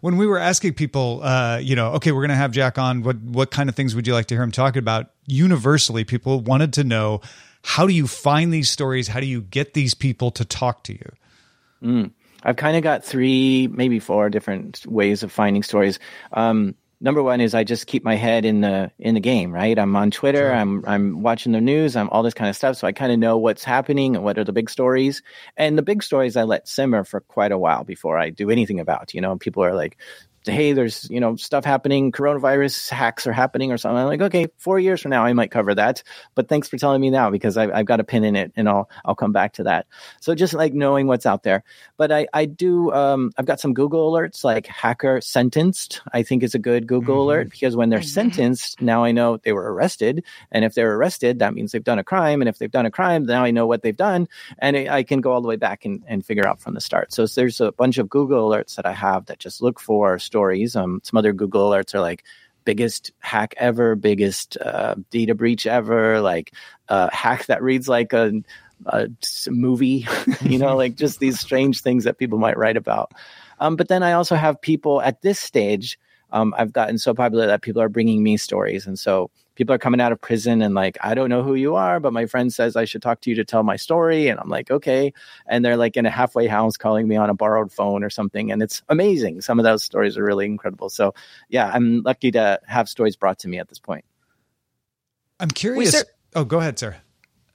when 0.00 0.16
we 0.16 0.26
were 0.26 0.38
asking 0.38 0.74
people, 0.74 1.20
uh, 1.22 1.58
you 1.58 1.76
know, 1.76 1.92
okay, 1.92 2.12
we're 2.12 2.22
going 2.22 2.30
to 2.30 2.36
have 2.36 2.52
Jack 2.52 2.78
on. 2.78 3.02
What 3.02 3.20
what 3.20 3.50
kind 3.50 3.68
of 3.68 3.74
things 3.74 3.94
would 3.94 4.06
you 4.06 4.14
like 4.14 4.26
to 4.26 4.34
hear 4.34 4.42
him 4.42 4.50
talking 4.50 4.78
about? 4.78 5.10
Universally, 5.26 6.04
people 6.04 6.40
wanted 6.40 6.72
to 6.74 6.84
know 6.84 7.20
how 7.62 7.86
do 7.86 7.94
you 7.94 8.06
find 8.06 8.52
these 8.52 8.70
stories? 8.70 9.08
How 9.08 9.20
do 9.20 9.26
you 9.26 9.40
get 9.40 9.74
these 9.74 9.94
people 9.94 10.30
to 10.32 10.44
talk 10.44 10.84
to 10.84 10.92
you? 10.92 11.12
Mm. 11.82 12.12
I've 12.42 12.56
kind 12.56 12.76
of 12.76 12.82
got 12.82 13.02
three, 13.02 13.68
maybe 13.68 13.98
four 13.98 14.28
different 14.28 14.84
ways 14.86 15.22
of 15.22 15.32
finding 15.32 15.62
stories. 15.62 15.98
Um, 16.34 16.74
number 17.00 17.22
one 17.22 17.40
is 17.40 17.54
I 17.54 17.64
just 17.64 17.86
keep 17.86 18.04
my 18.04 18.14
head 18.14 18.44
in 18.44 18.60
the 18.60 18.90
in 18.98 19.14
the 19.14 19.20
game, 19.20 19.52
right? 19.52 19.78
I'm 19.78 19.94
on 19.96 20.10
Twitter, 20.10 20.38
sure. 20.38 20.54
I'm 20.54 20.84
I'm 20.86 21.22
watching 21.22 21.52
the 21.52 21.60
news, 21.60 21.96
I'm 21.96 22.08
all 22.10 22.22
this 22.22 22.34
kind 22.34 22.48
of 22.48 22.56
stuff, 22.56 22.76
so 22.76 22.86
I 22.86 22.92
kind 22.92 23.12
of 23.12 23.18
know 23.18 23.36
what's 23.36 23.64
happening 23.64 24.16
and 24.16 24.24
what 24.24 24.38
are 24.38 24.44
the 24.44 24.52
big 24.52 24.70
stories. 24.70 25.22
And 25.56 25.76
the 25.78 25.82
big 25.82 26.02
stories 26.02 26.36
I 26.36 26.42
let 26.44 26.68
simmer 26.68 27.04
for 27.04 27.20
quite 27.20 27.52
a 27.52 27.58
while 27.58 27.84
before 27.84 28.18
I 28.18 28.30
do 28.30 28.50
anything 28.50 28.80
about. 28.80 29.14
You 29.14 29.20
know, 29.20 29.36
people 29.36 29.64
are 29.64 29.74
like, 29.74 29.98
hey, 30.46 30.72
there's 30.72 31.08
you 31.10 31.20
know 31.20 31.36
stuff 31.36 31.64
happening, 31.64 32.12
coronavirus 32.12 32.90
hacks 32.90 33.26
are 33.26 33.32
happening 33.32 33.72
or 33.72 33.78
something. 33.78 33.98
I'm 33.98 34.06
like, 34.06 34.20
okay, 34.20 34.46
four 34.58 34.78
years 34.78 35.00
from 35.00 35.10
now 35.10 35.24
I 35.24 35.32
might 35.32 35.50
cover 35.50 35.74
that, 35.74 36.02
but 36.34 36.48
thanks 36.48 36.68
for 36.68 36.76
telling 36.76 37.00
me 37.00 37.10
now 37.10 37.30
because 37.30 37.56
I've, 37.56 37.72
I've 37.72 37.86
got 37.86 38.00
a 38.00 38.04
pin 38.04 38.24
in 38.24 38.36
it 38.36 38.52
and 38.56 38.68
I'll 38.68 38.88
I'll 39.04 39.14
come 39.14 39.32
back 39.32 39.54
to 39.54 39.64
that. 39.64 39.86
So 40.20 40.34
just 40.34 40.54
like 40.54 40.72
knowing 40.72 41.06
what's 41.06 41.26
out 41.26 41.42
there, 41.42 41.64
but 41.96 42.12
I 42.12 42.26
I 42.32 42.44
do 42.46 42.92
um, 42.92 43.32
I've 43.36 43.46
got 43.46 43.60
some 43.60 43.74
Google 43.74 44.12
alerts 44.12 44.44
like 44.44 44.66
hacker 44.66 45.20
sentenced. 45.20 46.00
I 46.12 46.22
think 46.22 46.42
is 46.42 46.54
a 46.54 46.58
good 46.58 46.86
Google 46.86 47.16
mm-hmm. 47.16 47.22
alert 47.22 47.50
because 47.50 47.76
when 47.76 47.90
they're 47.90 48.00
mm-hmm. 48.00 48.08
sentenced, 48.08 48.80
now 48.80 49.04
I 49.04 49.12
know 49.12 49.38
they 49.38 49.52
were 49.52 49.72
arrested, 49.72 50.24
and 50.50 50.64
if 50.64 50.74
they're 50.74 50.94
arrested, 50.94 51.38
that 51.40 51.54
means 51.54 51.72
they've 51.72 51.82
done 51.82 51.98
a 51.98 52.04
crime, 52.04 52.40
and 52.40 52.48
if 52.48 52.58
they've 52.58 52.70
done 52.70 52.86
a 52.86 52.90
crime, 52.90 53.26
now 53.26 53.44
I 53.44 53.50
know 53.50 53.66
what 53.66 53.82
they've 53.82 53.96
done, 53.96 54.28
and 54.58 54.76
I 54.76 55.02
can 55.02 55.20
go 55.20 55.32
all 55.32 55.40
the 55.40 55.48
way 55.48 55.56
back 55.56 55.84
and, 55.84 56.02
and 56.06 56.24
figure 56.24 56.46
out 56.46 56.60
from 56.60 56.74
the 56.74 56.80
start. 56.80 57.12
So 57.12 57.26
there's 57.26 57.60
a 57.60 57.72
bunch 57.72 57.98
of 57.98 58.08
Google 58.08 58.48
alerts 58.48 58.76
that 58.76 58.86
I 58.86 58.92
have 58.92 59.26
that 59.26 59.38
just 59.38 59.62
look 59.62 59.80
for 59.80 60.18
stories. 60.34 60.74
Um, 60.74 61.00
some 61.04 61.16
other 61.16 61.32
Google 61.32 61.70
alerts 61.70 61.94
are 61.94 62.00
like 62.00 62.24
biggest 62.64 63.12
hack 63.20 63.54
ever, 63.56 63.94
biggest 63.94 64.56
uh, 64.56 64.96
data 65.10 65.32
breach 65.32 65.64
ever, 65.64 66.20
like 66.20 66.52
uh, 66.88 67.08
hack 67.12 67.46
that 67.46 67.62
reads 67.62 67.86
like 67.86 68.12
a, 68.12 68.32
a 68.86 69.08
movie, 69.46 70.08
you 70.42 70.58
know, 70.58 70.74
like 70.82 70.96
just 70.96 71.20
these 71.20 71.38
strange 71.38 71.82
things 71.82 72.02
that 72.02 72.18
people 72.18 72.38
might 72.38 72.58
write 72.58 72.76
about. 72.76 73.12
Um, 73.60 73.76
but 73.76 73.86
then 73.86 74.02
I 74.02 74.14
also 74.14 74.34
have 74.34 74.60
people 74.60 75.00
at 75.02 75.22
this 75.22 75.38
stage 75.38 76.00
um, 76.34 76.52
I've 76.58 76.72
gotten 76.72 76.98
so 76.98 77.14
popular 77.14 77.46
that 77.46 77.62
people 77.62 77.80
are 77.80 77.88
bringing 77.88 78.22
me 78.22 78.36
stories. 78.36 78.88
And 78.88 78.98
so 78.98 79.30
people 79.54 79.72
are 79.72 79.78
coming 79.78 80.00
out 80.00 80.10
of 80.10 80.20
prison 80.20 80.62
and 80.62 80.74
like, 80.74 80.98
I 81.00 81.14
don't 81.14 81.30
know 81.30 81.44
who 81.44 81.54
you 81.54 81.76
are, 81.76 82.00
but 82.00 82.12
my 82.12 82.26
friend 82.26 82.52
says 82.52 82.74
I 82.74 82.84
should 82.84 83.02
talk 83.02 83.20
to 83.20 83.30
you 83.30 83.36
to 83.36 83.44
tell 83.44 83.62
my 83.62 83.76
story. 83.76 84.26
And 84.26 84.40
I'm 84.40 84.48
like, 84.48 84.68
okay. 84.68 85.12
And 85.46 85.64
they're 85.64 85.76
like 85.76 85.96
in 85.96 86.06
a 86.06 86.10
halfway 86.10 86.48
house 86.48 86.76
calling 86.76 87.06
me 87.06 87.14
on 87.14 87.30
a 87.30 87.34
borrowed 87.34 87.70
phone 87.70 88.02
or 88.02 88.10
something. 88.10 88.50
And 88.50 88.64
it's 88.64 88.82
amazing. 88.88 89.42
Some 89.42 89.60
of 89.60 89.64
those 89.64 89.84
stories 89.84 90.18
are 90.18 90.24
really 90.24 90.46
incredible. 90.46 90.90
So 90.90 91.14
yeah, 91.48 91.70
I'm 91.72 92.02
lucky 92.02 92.32
to 92.32 92.60
have 92.66 92.88
stories 92.88 93.14
brought 93.14 93.38
to 93.40 93.48
me 93.48 93.60
at 93.60 93.68
this 93.68 93.78
point. 93.78 94.04
I'm 95.38 95.50
curious. 95.50 96.04
oh, 96.34 96.44
go 96.44 96.58
ahead, 96.58 96.80
sir. 96.80 96.96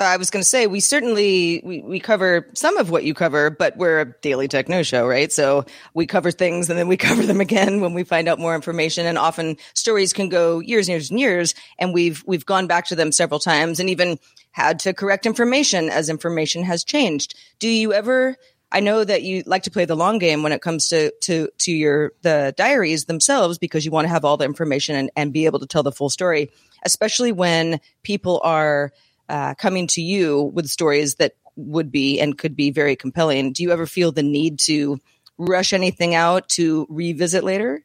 I 0.01 0.15
was 0.15 0.29
going 0.29 0.41
to 0.41 0.47
say 0.47 0.65
we 0.65 0.79
certainly 0.79 1.61
we, 1.63 1.81
we 1.81 1.99
cover 1.99 2.47
some 2.53 2.77
of 2.77 2.89
what 2.89 3.03
you 3.03 3.13
cover, 3.13 3.49
but 3.49 3.75
we're 3.75 3.99
a 3.99 4.13
daily 4.21 4.47
techno 4.47 4.81
show, 4.81 5.05
right? 5.05 5.29
So 5.29 5.65
we 5.93 6.05
cover 6.05 6.31
things 6.31 6.69
and 6.69 6.79
then 6.79 6.87
we 6.87 6.95
cover 7.09 7.23
them 7.23 7.41
again 7.41 7.81
when 7.81 7.93
we 7.93 8.03
find 8.05 8.29
out 8.29 8.39
more 8.39 8.55
information. 8.55 9.05
And 9.05 9.17
often 9.17 9.57
stories 9.73 10.13
can 10.13 10.29
go 10.29 10.59
years 10.59 10.87
and 10.87 10.93
years 10.93 11.09
and 11.09 11.19
years, 11.19 11.53
and 11.77 11.93
we've 11.93 12.23
we've 12.25 12.45
gone 12.45 12.65
back 12.65 12.85
to 12.87 12.95
them 12.95 13.11
several 13.11 13.39
times 13.39 13.79
and 13.79 13.89
even 13.89 14.19
had 14.51 14.79
to 14.79 14.93
correct 14.93 15.25
information 15.25 15.89
as 15.89 16.09
information 16.09 16.63
has 16.63 16.83
changed. 16.83 17.35
Do 17.59 17.67
you 17.67 17.91
ever? 17.91 18.37
I 18.71 18.81
know 18.81 19.03
that 19.03 19.23
you 19.23 19.43
like 19.47 19.63
to 19.63 19.71
play 19.71 19.85
the 19.85 19.95
long 19.95 20.19
game 20.19 20.43
when 20.43 20.53
it 20.53 20.61
comes 20.61 20.87
to 20.89 21.11
to 21.23 21.49
to 21.57 21.71
your 21.73 22.13
the 22.21 22.53
diaries 22.55 23.05
themselves 23.05 23.57
because 23.57 23.83
you 23.83 23.91
want 23.91 24.05
to 24.05 24.09
have 24.13 24.23
all 24.23 24.37
the 24.37 24.45
information 24.45 24.95
and, 24.95 25.11
and 25.17 25.33
be 25.33 25.45
able 25.45 25.59
to 25.59 25.67
tell 25.67 25.83
the 25.83 25.91
full 25.91 26.09
story, 26.09 26.51
especially 26.85 27.33
when 27.33 27.81
people 28.03 28.39
are 28.45 28.93
uh, 29.29 29.53
coming 29.55 29.87
to 29.87 30.01
you 30.01 30.43
with 30.53 30.67
stories 30.67 31.15
that 31.15 31.35
would 31.55 31.91
be 31.91 32.19
and 32.19 32.37
could 32.37 32.55
be 32.55 32.71
very 32.71 32.95
compelling. 32.95 33.53
Do 33.53 33.63
you 33.63 33.71
ever 33.71 33.85
feel 33.85 34.11
the 34.11 34.23
need 34.23 34.59
to 34.59 34.99
rush 35.37 35.73
anything 35.73 36.15
out 36.15 36.49
to 36.49 36.85
revisit 36.89 37.43
later? 37.43 37.83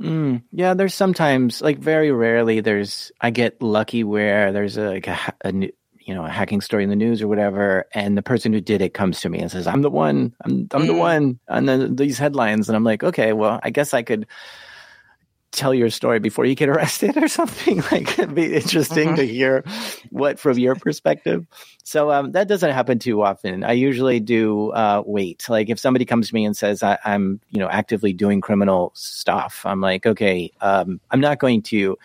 Mm, 0.00 0.42
yeah, 0.50 0.74
there's 0.74 0.94
sometimes, 0.94 1.60
like 1.60 1.78
very 1.78 2.10
rarely, 2.10 2.60
there's 2.60 3.12
I 3.20 3.30
get 3.30 3.60
lucky 3.60 4.02
where 4.02 4.50
there's 4.50 4.78
a, 4.78 4.88
like 4.88 5.06
a, 5.06 5.18
a 5.44 5.52
you 5.52 6.14
know 6.14 6.24
a 6.24 6.30
hacking 6.30 6.62
story 6.62 6.84
in 6.84 6.90
the 6.90 6.96
news 6.96 7.20
or 7.20 7.28
whatever, 7.28 7.84
and 7.92 8.16
the 8.16 8.22
person 8.22 8.52
who 8.52 8.62
did 8.62 8.80
it 8.80 8.94
comes 8.94 9.20
to 9.20 9.28
me 9.28 9.40
and 9.40 9.50
says, 9.50 9.66
"I'm 9.66 9.82
the 9.82 9.90
one. 9.90 10.34
I'm 10.42 10.68
I'm 10.72 10.82
mm. 10.82 10.86
the 10.86 10.94
one." 10.94 11.38
And 11.48 11.68
then 11.68 11.96
these 11.96 12.18
headlines, 12.18 12.68
and 12.68 12.76
I'm 12.76 12.84
like, 12.84 13.04
okay, 13.04 13.34
well, 13.34 13.60
I 13.62 13.68
guess 13.68 13.92
I 13.92 14.02
could 14.02 14.26
tell 15.52 15.74
your 15.74 15.90
story 15.90 16.20
before 16.20 16.44
you 16.44 16.54
get 16.54 16.68
arrested 16.68 17.16
or 17.16 17.28
something 17.28 17.82
like 17.90 18.18
it'd 18.18 18.34
be 18.34 18.54
interesting 18.54 19.08
mm-hmm. 19.08 19.16
to 19.16 19.26
hear 19.26 19.64
what 20.10 20.38
from 20.38 20.58
your 20.58 20.74
perspective 20.74 21.46
so 21.82 22.10
um, 22.10 22.32
that 22.32 22.46
doesn't 22.46 22.72
happen 22.72 22.98
too 22.98 23.22
often 23.22 23.64
i 23.64 23.72
usually 23.72 24.20
do 24.20 24.70
uh, 24.70 25.02
wait 25.04 25.48
like 25.48 25.68
if 25.68 25.78
somebody 25.78 26.04
comes 26.04 26.28
to 26.28 26.34
me 26.34 26.44
and 26.44 26.56
says 26.56 26.82
I, 26.82 26.98
am 27.04 27.40
you 27.50 27.58
know 27.58 27.68
actively 27.68 28.12
doing 28.12 28.40
criminal 28.40 28.92
stuff 28.94 29.62
i'm 29.64 29.80
like 29.80 30.06
okay 30.06 30.52
um, 30.60 31.00
i'm 31.10 31.20
not 31.20 31.38
going 31.38 31.62
to 31.62 31.98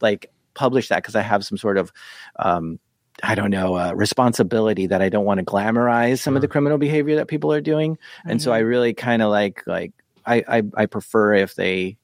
like 0.00 0.30
publish 0.54 0.88
that 0.88 0.96
because 0.96 1.14
i 1.14 1.22
have 1.22 1.44
some 1.44 1.58
sort 1.58 1.78
of 1.78 1.92
um, 2.36 2.80
I 3.22 3.34
don't 3.34 3.50
know, 3.50 3.76
uh, 3.76 3.92
responsibility 3.92 4.86
that 4.86 5.02
I 5.02 5.10
don't 5.10 5.26
want 5.26 5.38
to 5.38 5.44
glamorize 5.44 6.20
some 6.20 6.32
sure. 6.32 6.36
of 6.36 6.40
the 6.40 6.48
criminal 6.48 6.78
behavior 6.78 7.16
that 7.16 7.28
people 7.28 7.52
are 7.52 7.60
doing. 7.60 7.98
And 8.24 8.40
mm-hmm. 8.40 8.44
so 8.44 8.52
I 8.52 8.60
really 8.60 8.94
kind 8.94 9.20
of 9.20 9.30
like, 9.30 9.62
like, 9.66 9.92
I, 10.24 10.42
I, 10.48 10.62
I 10.74 10.86
prefer 10.86 11.34
if 11.34 11.54
they 11.54 11.98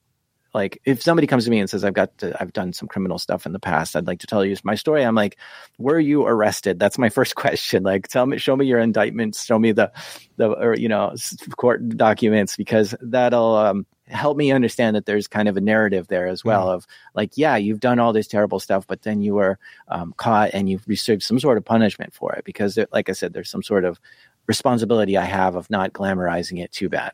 like 0.56 0.80
if 0.84 1.02
somebody 1.02 1.28
comes 1.28 1.44
to 1.44 1.50
me 1.50 1.60
and 1.60 1.70
says 1.70 1.84
i've 1.84 1.94
got 1.94 2.16
to, 2.18 2.36
i've 2.40 2.52
done 2.52 2.72
some 2.72 2.88
criminal 2.88 3.18
stuff 3.18 3.46
in 3.46 3.52
the 3.52 3.60
past 3.60 3.94
i'd 3.94 4.06
like 4.06 4.18
to 4.18 4.26
tell 4.26 4.44
you 4.44 4.56
my 4.64 4.74
story 4.74 5.04
i'm 5.04 5.14
like 5.14 5.36
were 5.78 6.00
you 6.00 6.26
arrested? 6.26 6.78
That's 6.78 6.98
my 6.98 7.08
first 7.16 7.34
question. 7.34 7.82
Like 7.82 8.08
tell 8.08 8.26
me 8.26 8.38
show 8.38 8.56
me 8.56 8.66
your 8.66 8.78
indictments 8.78 9.44
show 9.44 9.58
me 9.58 9.72
the 9.72 9.92
the 10.36 10.48
or 10.48 10.76
you 10.76 10.88
know 10.88 11.14
court 11.56 11.88
documents 11.90 12.56
because 12.56 12.94
that'll 13.00 13.56
um, 13.56 13.86
help 14.08 14.36
me 14.36 14.52
understand 14.52 14.96
that 14.96 15.06
there's 15.06 15.26
kind 15.26 15.48
of 15.48 15.56
a 15.56 15.60
narrative 15.60 16.06
there 16.08 16.28
as 16.28 16.44
well 16.44 16.66
mm. 16.68 16.74
of 16.74 16.86
like 17.14 17.32
yeah 17.36 17.56
you've 17.56 17.80
done 17.80 17.98
all 17.98 18.12
this 18.12 18.28
terrible 18.28 18.60
stuff 18.60 18.86
but 18.86 19.02
then 19.02 19.20
you 19.20 19.34
were 19.34 19.58
um, 19.88 20.14
caught 20.16 20.50
and 20.52 20.68
you've 20.68 20.86
received 20.86 21.22
some 21.22 21.40
sort 21.40 21.58
of 21.58 21.64
punishment 21.64 22.14
for 22.14 22.32
it 22.34 22.44
because 22.44 22.76
there, 22.76 22.86
like 22.92 23.08
i 23.08 23.12
said 23.12 23.32
there's 23.32 23.50
some 23.50 23.64
sort 23.64 23.84
of 23.84 23.98
responsibility 24.46 25.16
i 25.16 25.24
have 25.24 25.56
of 25.56 25.68
not 25.70 25.92
glamorizing 25.92 26.62
it 26.62 26.70
too 26.70 26.88
bad 26.88 27.10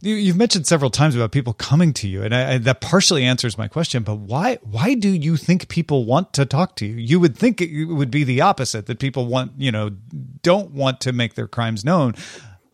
you, 0.00 0.28
have 0.28 0.36
mentioned 0.36 0.66
several 0.66 0.90
times 0.90 1.14
about 1.14 1.32
people 1.32 1.52
coming 1.52 1.92
to 1.94 2.08
you, 2.08 2.22
and 2.22 2.34
I, 2.34 2.54
I, 2.54 2.58
that 2.58 2.80
partially 2.80 3.24
answers 3.24 3.58
my 3.58 3.68
question. 3.68 4.02
But 4.02 4.16
why 4.16 4.58
why 4.62 4.94
do 4.94 5.08
you 5.08 5.36
think 5.36 5.68
people 5.68 6.04
want 6.04 6.32
to 6.34 6.46
talk 6.46 6.76
to 6.76 6.86
you? 6.86 6.96
You 6.96 7.20
would 7.20 7.36
think 7.36 7.60
it 7.60 7.86
would 7.86 8.10
be 8.10 8.24
the 8.24 8.40
opposite 8.40 8.86
that 8.86 8.98
people 8.98 9.26
want 9.26 9.52
you 9.58 9.72
know 9.72 9.90
don't 10.42 10.70
want 10.70 11.00
to 11.02 11.12
make 11.12 11.34
their 11.34 11.48
crimes 11.48 11.84
known, 11.84 12.14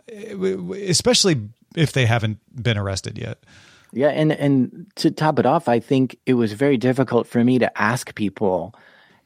especially 0.08 1.48
if 1.74 1.92
they 1.92 2.06
haven't 2.06 2.38
been 2.62 2.78
arrested 2.78 3.18
yet. 3.18 3.42
Yeah, 3.92 4.08
and 4.08 4.32
and 4.32 4.86
to 4.96 5.10
top 5.10 5.38
it 5.38 5.46
off, 5.46 5.68
I 5.68 5.80
think 5.80 6.18
it 6.26 6.34
was 6.34 6.52
very 6.52 6.76
difficult 6.76 7.26
for 7.26 7.44
me 7.44 7.58
to 7.58 7.80
ask 7.80 8.14
people, 8.14 8.74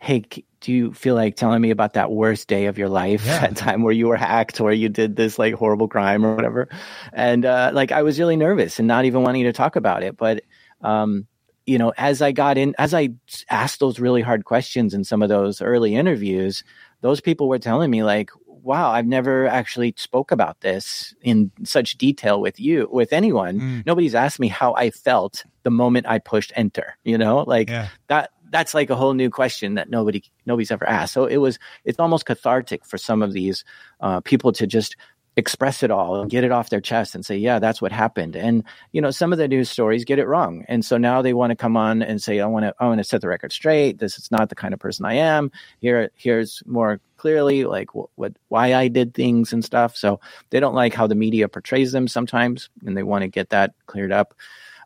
"Hey, 0.00 0.24
do 0.66 0.72
you 0.72 0.92
feel 0.92 1.14
like 1.14 1.36
telling 1.36 1.60
me 1.60 1.70
about 1.70 1.92
that 1.92 2.10
worst 2.10 2.48
day 2.48 2.66
of 2.66 2.76
your 2.76 2.88
life 2.88 3.24
yeah. 3.24 3.38
that 3.38 3.54
time 3.56 3.84
where 3.84 3.92
you 3.92 4.08
were 4.08 4.16
hacked 4.16 4.60
or 4.60 4.72
you 4.72 4.88
did 4.88 5.14
this 5.14 5.38
like 5.38 5.54
horrible 5.54 5.86
crime 5.86 6.26
or 6.26 6.34
whatever 6.34 6.68
and 7.12 7.44
uh, 7.44 7.70
like 7.72 7.92
i 7.92 8.02
was 8.02 8.18
really 8.18 8.34
nervous 8.36 8.80
and 8.80 8.88
not 8.88 9.04
even 9.04 9.22
wanting 9.22 9.44
to 9.44 9.52
talk 9.52 9.76
about 9.76 10.02
it 10.02 10.16
but 10.16 10.42
um, 10.82 11.24
you 11.66 11.78
know 11.78 11.92
as 11.96 12.20
i 12.20 12.32
got 12.32 12.58
in 12.58 12.74
as 12.78 12.92
i 12.92 13.08
asked 13.48 13.78
those 13.78 14.00
really 14.00 14.22
hard 14.22 14.44
questions 14.44 14.92
in 14.92 15.04
some 15.04 15.22
of 15.22 15.28
those 15.28 15.62
early 15.62 15.94
interviews 15.94 16.64
those 17.00 17.20
people 17.20 17.48
were 17.48 17.60
telling 17.60 17.88
me 17.88 18.02
like 18.02 18.30
wow 18.48 18.90
i've 18.90 19.06
never 19.06 19.46
actually 19.46 19.94
spoke 19.96 20.32
about 20.32 20.60
this 20.62 21.14
in 21.22 21.52
such 21.62 21.96
detail 21.96 22.40
with 22.40 22.58
you 22.58 22.88
with 22.90 23.12
anyone 23.12 23.60
mm. 23.60 23.86
nobody's 23.86 24.16
asked 24.16 24.40
me 24.40 24.48
how 24.48 24.74
i 24.74 24.90
felt 24.90 25.44
the 25.66 25.70
moment 25.70 26.06
I 26.06 26.20
pushed 26.20 26.52
enter. 26.54 26.96
You 27.02 27.18
know, 27.18 27.38
like 27.38 27.68
Yeah. 27.68 27.88
that 28.06 28.30
that's 28.50 28.74
like 28.74 28.90
a 28.90 28.96
whole 28.96 29.14
new 29.14 29.30
question 29.30 29.74
that 29.74 29.90
nobody 29.90 30.22
nobody's 30.44 30.70
ever 30.70 30.88
asked. 30.88 31.14
So 31.14 31.26
it 31.26 31.38
was 31.38 31.58
it's 31.84 31.98
almost 31.98 32.26
cathartic 32.26 32.84
for 32.84 32.98
some 32.98 33.22
of 33.22 33.32
these 33.32 33.64
uh, 34.00 34.20
people 34.20 34.52
to 34.52 34.66
just 34.66 34.96
express 35.38 35.82
it 35.82 35.90
all 35.90 36.20
and 36.20 36.30
get 36.30 36.44
it 36.44 36.50
off 36.50 36.70
their 36.70 36.80
chest 36.80 37.14
and 37.14 37.24
say, 37.24 37.36
yeah, 37.36 37.58
that's 37.58 37.82
what 37.82 37.92
happened. 37.92 38.36
And 38.36 38.64
you 38.92 39.02
know, 39.02 39.10
some 39.10 39.32
of 39.32 39.38
the 39.38 39.46
news 39.46 39.68
stories 39.68 40.04
get 40.04 40.18
it 40.18 40.26
wrong, 40.26 40.64
and 40.68 40.84
so 40.84 40.96
now 40.96 41.22
they 41.22 41.34
want 41.34 41.50
to 41.50 41.56
come 41.56 41.76
on 41.76 42.02
and 42.02 42.22
say, 42.22 42.40
I 42.40 42.46
want 42.46 42.64
to 42.64 42.74
I 42.80 42.86
want 42.86 42.98
to 42.98 43.04
set 43.04 43.20
the 43.20 43.28
record 43.28 43.52
straight. 43.52 43.98
This 43.98 44.18
is 44.18 44.30
not 44.30 44.48
the 44.48 44.54
kind 44.54 44.74
of 44.74 44.80
person 44.80 45.04
I 45.04 45.14
am. 45.14 45.50
Here 45.80 46.10
here's 46.14 46.62
more 46.66 47.00
clearly 47.16 47.64
like 47.64 47.94
what, 47.94 48.10
what 48.14 48.32
why 48.48 48.74
I 48.74 48.88
did 48.88 49.14
things 49.14 49.52
and 49.52 49.64
stuff. 49.64 49.96
So 49.96 50.20
they 50.50 50.60
don't 50.60 50.74
like 50.74 50.94
how 50.94 51.06
the 51.06 51.14
media 51.14 51.48
portrays 51.48 51.92
them 51.92 52.08
sometimes, 52.08 52.70
and 52.84 52.96
they 52.96 53.02
want 53.02 53.22
to 53.22 53.28
get 53.28 53.50
that 53.50 53.74
cleared 53.86 54.12
up. 54.12 54.34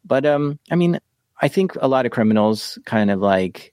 But 0.05 0.27
um, 0.27 0.59
I 0.71 0.77
mean, 0.77 0.99
I 1.41 1.49
think 1.49 1.73
a 1.81 1.89
lot 1.89 2.07
of 2.07 2.13
criminals 2.13 2.79
kind 2.85 3.11
of 3.11 3.21
like, 3.21 3.73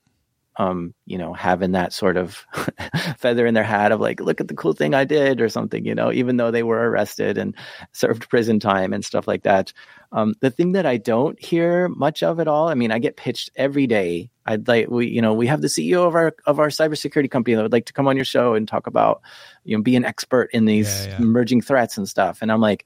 um, 0.60 0.96
you 1.06 1.20
know, 1.20 1.34
having 1.34 1.74
that 1.74 1.94
sort 1.94 2.18
of 2.18 2.46
feather 3.18 3.46
in 3.46 3.54
their 3.54 3.64
hat 3.64 3.92
of 3.92 4.00
like, 4.00 4.20
look 4.20 4.42
at 4.42 4.48
the 4.48 4.56
cool 4.56 4.74
thing 4.74 4.96
I 4.96 5.04
did 5.04 5.40
or 5.40 5.50
something, 5.50 5.86
you 5.86 5.94
know, 5.94 6.12
even 6.12 6.38
though 6.38 6.50
they 6.50 6.64
were 6.64 6.90
arrested 6.90 7.38
and 7.38 7.56
served 7.92 8.28
prison 8.30 8.60
time 8.60 8.92
and 8.92 9.06
stuff 9.06 9.28
like 9.28 9.44
that. 9.44 9.72
Um, 10.12 10.34
the 10.40 10.50
thing 10.50 10.72
that 10.72 10.86
I 10.86 10.98
don't 10.98 11.40
hear 11.44 11.90
much 11.90 12.24
of 12.24 12.40
at 12.40 12.48
all, 12.48 12.70
I 12.70 12.74
mean, 12.74 12.92
I 12.92 12.98
get 12.98 13.18
pitched 13.18 13.52
every 13.56 13.86
day. 13.86 14.32
I'd 14.48 14.68
like 14.68 14.90
we, 14.90 15.10
you 15.10 15.22
know, 15.22 15.34
we 15.34 15.48
have 15.48 15.62
the 15.62 15.68
CEO 15.68 16.08
of 16.08 16.16
our 16.16 16.34
of 16.46 16.60
our 16.60 16.70
cybersecurity 16.70 17.30
company 17.30 17.56
that 17.56 17.62
would 17.64 17.74
like 17.74 17.88
to 17.88 17.94
come 17.94 18.08
on 18.08 18.16
your 18.16 18.26
show 18.26 18.54
and 18.54 18.66
talk 18.66 18.88
about, 18.88 19.22
you 19.66 19.76
know, 19.76 19.84
be 19.84 19.98
an 19.98 20.06
expert 20.06 20.50
in 20.54 20.64
these 20.64 21.06
Yeah, 21.06 21.12
yeah. 21.12 21.18
emerging 21.18 21.62
threats 21.62 21.98
and 21.98 22.08
stuff. 22.08 22.42
And 22.42 22.50
I'm 22.52 22.62
like, 22.62 22.86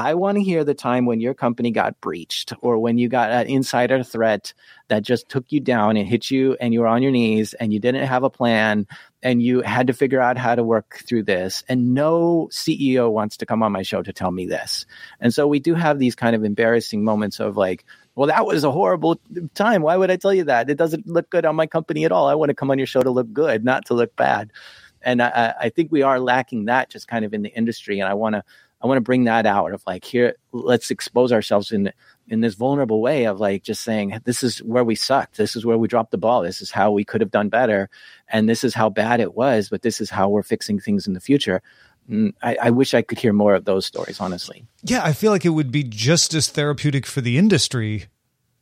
I 0.00 0.14
want 0.14 0.38
to 0.38 0.42
hear 0.42 0.64
the 0.64 0.74
time 0.74 1.04
when 1.06 1.20
your 1.20 1.34
company 1.34 1.72
got 1.72 2.00
breached 2.00 2.54
or 2.62 2.78
when 2.78 2.96
you 2.98 3.10
got 3.10 3.30
an 3.32 3.48
insider 3.48 4.02
threat 4.02 4.54
that 4.88 5.02
just 5.02 5.28
took 5.28 5.52
you 5.52 5.60
down 5.60 5.98
and 5.98 6.08
hit 6.08 6.30
you 6.30 6.56
and 6.58 6.72
you 6.72 6.80
were 6.80 6.86
on 6.86 7.02
your 7.02 7.12
knees 7.12 7.52
and 7.54 7.70
you 7.72 7.80
didn't 7.80 8.06
have 8.06 8.22
a 8.22 8.30
plan 8.30 8.86
and 9.22 9.42
you 9.42 9.60
had 9.60 9.88
to 9.88 9.92
figure 9.92 10.20
out 10.20 10.38
how 10.38 10.54
to 10.54 10.64
work 10.64 11.02
through 11.06 11.24
this. 11.24 11.64
And 11.68 11.92
no 11.92 12.48
CEO 12.50 13.12
wants 13.12 13.36
to 13.38 13.46
come 13.46 13.62
on 13.62 13.72
my 13.72 13.82
show 13.82 14.02
to 14.02 14.12
tell 14.12 14.30
me 14.30 14.46
this. 14.46 14.86
And 15.20 15.34
so 15.34 15.46
we 15.46 15.60
do 15.60 15.74
have 15.74 15.98
these 15.98 16.14
kind 16.14 16.34
of 16.34 16.44
embarrassing 16.44 17.04
moments 17.04 17.38
of 17.38 17.58
like, 17.58 17.84
well, 18.14 18.28
that 18.28 18.46
was 18.46 18.64
a 18.64 18.72
horrible 18.72 19.20
time. 19.54 19.82
Why 19.82 19.98
would 19.98 20.10
I 20.10 20.16
tell 20.16 20.32
you 20.34 20.44
that? 20.44 20.70
It 20.70 20.78
doesn't 20.78 21.08
look 21.08 21.28
good 21.28 21.44
on 21.44 21.56
my 21.56 21.66
company 21.66 22.06
at 22.06 22.12
all. 22.12 22.26
I 22.28 22.34
want 22.36 22.48
to 22.48 22.54
come 22.54 22.70
on 22.70 22.78
your 22.78 22.86
show 22.86 23.02
to 23.02 23.10
look 23.10 23.32
good, 23.34 23.64
not 23.66 23.86
to 23.86 23.94
look 23.94 24.16
bad. 24.16 24.50
And 25.02 25.22
I, 25.22 25.28
I- 25.28 25.54
think 25.70 25.92
we 25.92 26.02
are 26.02 26.20
lacking 26.20 26.66
that 26.66 26.90
just 26.90 27.08
kind 27.08 27.24
of 27.24 27.34
in 27.34 27.42
the 27.42 27.50
industry. 27.50 28.00
And 28.00 28.08
I 28.08 28.14
want 28.14 28.34
to, 28.34 28.44
I 28.82 28.86
want 28.86 28.96
to 28.96 29.02
bring 29.02 29.24
that 29.24 29.46
out 29.46 29.72
of 29.72 29.82
like 29.86 30.04
here, 30.04 30.36
let's 30.52 30.90
expose 30.90 31.32
ourselves 31.32 31.70
in 31.72 31.92
in 32.28 32.40
this 32.40 32.54
vulnerable 32.54 33.00
way 33.00 33.24
of 33.24 33.40
like 33.40 33.62
just 33.62 33.82
saying 33.82 34.20
this 34.24 34.42
is 34.42 34.58
where 34.62 34.84
we 34.84 34.94
sucked, 34.94 35.36
this 35.36 35.56
is 35.56 35.66
where 35.66 35.76
we 35.76 35.88
dropped 35.88 36.12
the 36.12 36.18
ball, 36.18 36.42
this 36.42 36.62
is 36.62 36.70
how 36.70 36.90
we 36.90 37.04
could 37.04 37.20
have 37.20 37.30
done 37.30 37.48
better, 37.48 37.90
and 38.28 38.48
this 38.48 38.64
is 38.64 38.72
how 38.72 38.88
bad 38.88 39.20
it 39.20 39.34
was, 39.34 39.68
but 39.68 39.82
this 39.82 40.00
is 40.00 40.10
how 40.10 40.28
we're 40.28 40.42
fixing 40.42 40.78
things 40.78 41.06
in 41.06 41.12
the 41.12 41.20
future. 41.20 41.60
Mm, 42.08 42.32
I, 42.42 42.56
I 42.62 42.70
wish 42.70 42.94
I 42.94 43.02
could 43.02 43.18
hear 43.18 43.32
more 43.32 43.54
of 43.54 43.64
those 43.64 43.84
stories, 43.84 44.20
honestly. 44.20 44.64
Yeah, 44.82 45.04
I 45.04 45.12
feel 45.12 45.32
like 45.32 45.44
it 45.44 45.50
would 45.50 45.70
be 45.70 45.82
just 45.82 46.34
as 46.34 46.48
therapeutic 46.48 47.04
for 47.04 47.20
the 47.20 47.36
industry. 47.36 48.06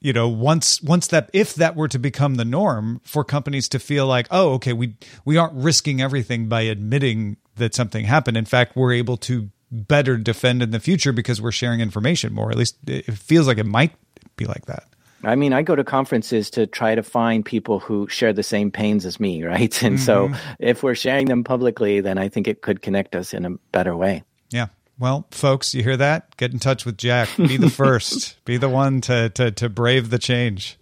You 0.01 0.13
know, 0.13 0.29
once 0.29 0.81
once 0.81 1.09
that 1.09 1.29
if 1.33 1.55
that 1.57 1.75
were 1.75 1.89
to 1.89 1.99
become 1.99 2.37
the 2.37 2.45
norm 2.45 3.01
for 3.05 3.25
companies 3.25 3.69
to 3.71 3.79
feel 3.79 4.07
like, 4.07 4.29
oh, 4.31 4.53
okay, 4.55 4.73
we 4.73 4.97
we 5.25 5.37
aren't 5.37 5.55
risking 5.55 6.01
everything 6.01 6.49
by 6.49 6.63
admitting 6.63 7.37
that 7.57 7.75
something 7.75 8.05
happened. 8.05 8.37
In 8.37 8.45
fact, 8.45 8.77
we're 8.77 8.93
able 8.93 9.17
to 9.19 9.51
better 9.71 10.17
defend 10.17 10.63
in 10.63 10.71
the 10.71 10.81
future 10.81 11.13
because 11.13 11.41
we're 11.41 11.53
sharing 11.53 11.81
information 11.81 12.33
more. 12.33 12.51
At 12.51 12.57
least 12.57 12.77
it 12.87 13.13
feels 13.13 13.47
like 13.47 13.59
it 13.59 13.67
might 13.67 13.93
be 14.37 14.47
like 14.47 14.67
that. 14.67 14.85
I 15.25 15.35
mean, 15.35 15.53
I 15.53 15.63
go 15.63 15.75
to 15.75 15.83
conferences 15.83 16.49
to 16.51 16.67
try 16.67 16.95
to 16.95 17.03
find 17.03 17.45
people 17.45 17.81
who 17.81 18.07
share 18.09 18.33
the 18.33 18.45
same 18.45 18.71
pains 18.71 19.05
as 19.05 19.19
me, 19.19 19.43
right? 19.43 19.83
And 19.89 19.99
so 19.99 20.29
mm-hmm. 20.29 20.53
if 20.61 20.83
we're 20.83 20.95
sharing 20.95 21.27
them 21.27 21.45
publicly, 21.45 22.01
then 22.01 22.19
I 22.19 22.29
think 22.29 22.47
it 22.47 22.63
could 22.63 22.83
connect 22.83 23.17
us 23.17 23.35
in 23.35 23.45
a 23.45 23.51
better 23.73 23.97
way. 23.97 24.23
Yeah. 24.51 24.69
Well, 24.99 25.27
folks, 25.31 25.75
you 25.75 25.83
hear 25.83 25.97
that? 25.97 26.37
Get 26.37 26.53
in 26.53 26.59
touch 26.59 26.85
with 26.85 26.99
Jack. 26.99 27.29
Be 27.37 27.57
the 27.57 27.71
first. 27.75 28.45
be 28.45 28.57
the 28.57 28.69
one 28.69 29.01
to 29.03 29.31
to 29.31 29.51
to 29.53 29.69
brave 29.69 30.11
the 30.11 30.19
change. 30.19 30.77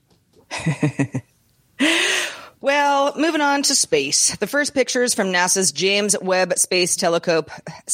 Well, 2.66 3.12
moving 3.16 3.42
on 3.42 3.62
to 3.62 3.76
space. 3.76 4.34
The 4.38 4.48
first 4.48 4.74
pictures 4.74 5.14
from 5.14 5.28
NASA's 5.28 5.70
James 5.70 6.16
Webb 6.20 6.58
Space 6.58 6.96
Telescope, 6.96 7.48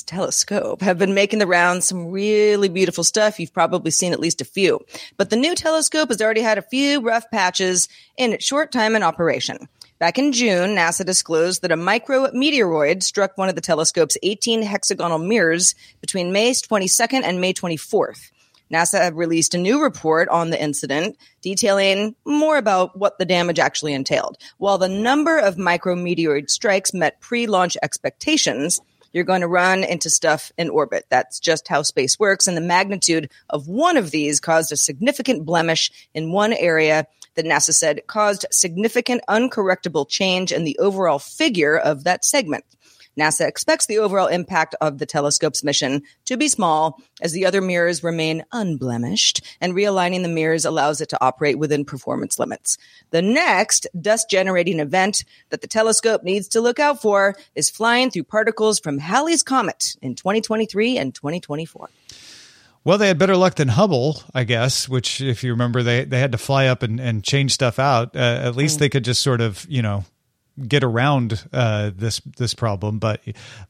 telescope 0.06 0.80
have 0.80 0.96
been 0.96 1.12
making 1.12 1.40
the 1.40 1.46
rounds. 1.46 1.84
Some 1.84 2.10
really 2.10 2.70
beautiful 2.70 3.04
stuff. 3.04 3.38
You've 3.38 3.52
probably 3.52 3.90
seen 3.90 4.14
at 4.14 4.18
least 4.18 4.40
a 4.40 4.46
few. 4.46 4.80
But 5.18 5.28
the 5.28 5.36
new 5.36 5.54
telescope 5.54 6.08
has 6.08 6.22
already 6.22 6.40
had 6.40 6.56
a 6.56 6.62
few 6.62 7.02
rough 7.02 7.30
patches 7.30 7.90
in 8.16 8.32
its 8.32 8.46
short 8.46 8.72
time 8.72 8.96
in 8.96 9.02
operation. 9.02 9.68
Back 9.98 10.18
in 10.18 10.32
June, 10.32 10.70
NASA 10.70 11.04
disclosed 11.04 11.60
that 11.60 11.70
a 11.70 11.76
micrometeoroid 11.76 13.02
struck 13.02 13.36
one 13.36 13.50
of 13.50 13.54
the 13.54 13.60
telescope's 13.60 14.16
18 14.22 14.62
hexagonal 14.62 15.18
mirrors 15.18 15.74
between 16.00 16.32
May 16.32 16.52
22nd 16.52 17.24
and 17.24 17.42
May 17.42 17.52
24th. 17.52 18.30
NASA 18.72 19.14
released 19.14 19.54
a 19.54 19.58
new 19.58 19.82
report 19.82 20.28
on 20.28 20.50
the 20.50 20.62
incident 20.62 21.18
detailing 21.42 22.14
more 22.24 22.56
about 22.56 22.98
what 22.98 23.18
the 23.18 23.24
damage 23.24 23.58
actually 23.58 23.92
entailed. 23.92 24.38
While 24.58 24.78
the 24.78 24.88
number 24.88 25.38
of 25.38 25.56
micrometeoroid 25.56 26.48
strikes 26.48 26.94
met 26.94 27.20
pre-launch 27.20 27.76
expectations, 27.82 28.80
you're 29.12 29.24
going 29.24 29.42
to 29.42 29.48
run 29.48 29.84
into 29.84 30.08
stuff 30.08 30.52
in 30.56 30.70
orbit. 30.70 31.04
That's 31.10 31.38
just 31.38 31.68
how 31.68 31.82
space 31.82 32.18
works. 32.18 32.48
And 32.48 32.56
the 32.56 32.62
magnitude 32.62 33.30
of 33.50 33.68
one 33.68 33.96
of 33.96 34.10
these 34.10 34.40
caused 34.40 34.72
a 34.72 34.76
significant 34.76 35.44
blemish 35.44 35.90
in 36.14 36.32
one 36.32 36.54
area 36.54 37.06
that 37.34 37.44
NASA 37.44 37.72
said 37.72 38.00
caused 38.06 38.46
significant 38.50 39.22
uncorrectable 39.28 40.08
change 40.08 40.52
in 40.52 40.64
the 40.64 40.78
overall 40.78 41.18
figure 41.18 41.76
of 41.76 42.04
that 42.04 42.24
segment. 42.24 42.64
NASA 43.18 43.46
expects 43.46 43.86
the 43.86 43.98
overall 43.98 44.26
impact 44.26 44.74
of 44.80 44.98
the 44.98 45.06
telescope's 45.06 45.62
mission 45.62 46.02
to 46.24 46.36
be 46.36 46.48
small 46.48 47.00
as 47.20 47.32
the 47.32 47.46
other 47.46 47.60
mirrors 47.60 48.02
remain 48.02 48.44
unblemished 48.52 49.42
and 49.60 49.74
realigning 49.74 50.22
the 50.22 50.28
mirrors 50.28 50.64
allows 50.64 51.00
it 51.00 51.08
to 51.10 51.24
operate 51.24 51.58
within 51.58 51.84
performance 51.84 52.38
limits. 52.38 52.78
The 53.10 53.22
next 53.22 53.86
dust 54.00 54.30
generating 54.30 54.80
event 54.80 55.24
that 55.50 55.60
the 55.60 55.66
telescope 55.66 56.22
needs 56.22 56.48
to 56.48 56.60
look 56.60 56.78
out 56.78 57.02
for 57.02 57.36
is 57.54 57.70
flying 57.70 58.10
through 58.10 58.24
particles 58.24 58.80
from 58.80 58.98
Halley's 58.98 59.42
Comet 59.42 59.96
in 60.00 60.14
2023 60.14 60.96
and 60.98 61.14
2024. 61.14 61.90
Well, 62.84 62.98
they 62.98 63.06
had 63.06 63.18
better 63.18 63.36
luck 63.36 63.54
than 63.54 63.68
Hubble, 63.68 64.20
I 64.34 64.42
guess. 64.42 64.88
Which, 64.88 65.20
if 65.20 65.44
you 65.44 65.52
remember, 65.52 65.84
they 65.84 66.04
they 66.04 66.18
had 66.18 66.32
to 66.32 66.38
fly 66.38 66.66
up 66.66 66.82
and, 66.82 66.98
and 66.98 67.22
change 67.22 67.52
stuff 67.52 67.78
out. 67.78 68.16
Uh, 68.16 68.40
at 68.42 68.56
least 68.56 68.80
they 68.80 68.88
could 68.88 69.04
just 69.04 69.22
sort 69.22 69.40
of, 69.40 69.64
you 69.68 69.82
know, 69.82 70.04
get 70.66 70.84
around 70.84 71.44
uh, 71.52 71.90
this 71.94 72.20
this 72.36 72.54
problem. 72.54 72.98
But 72.98 73.20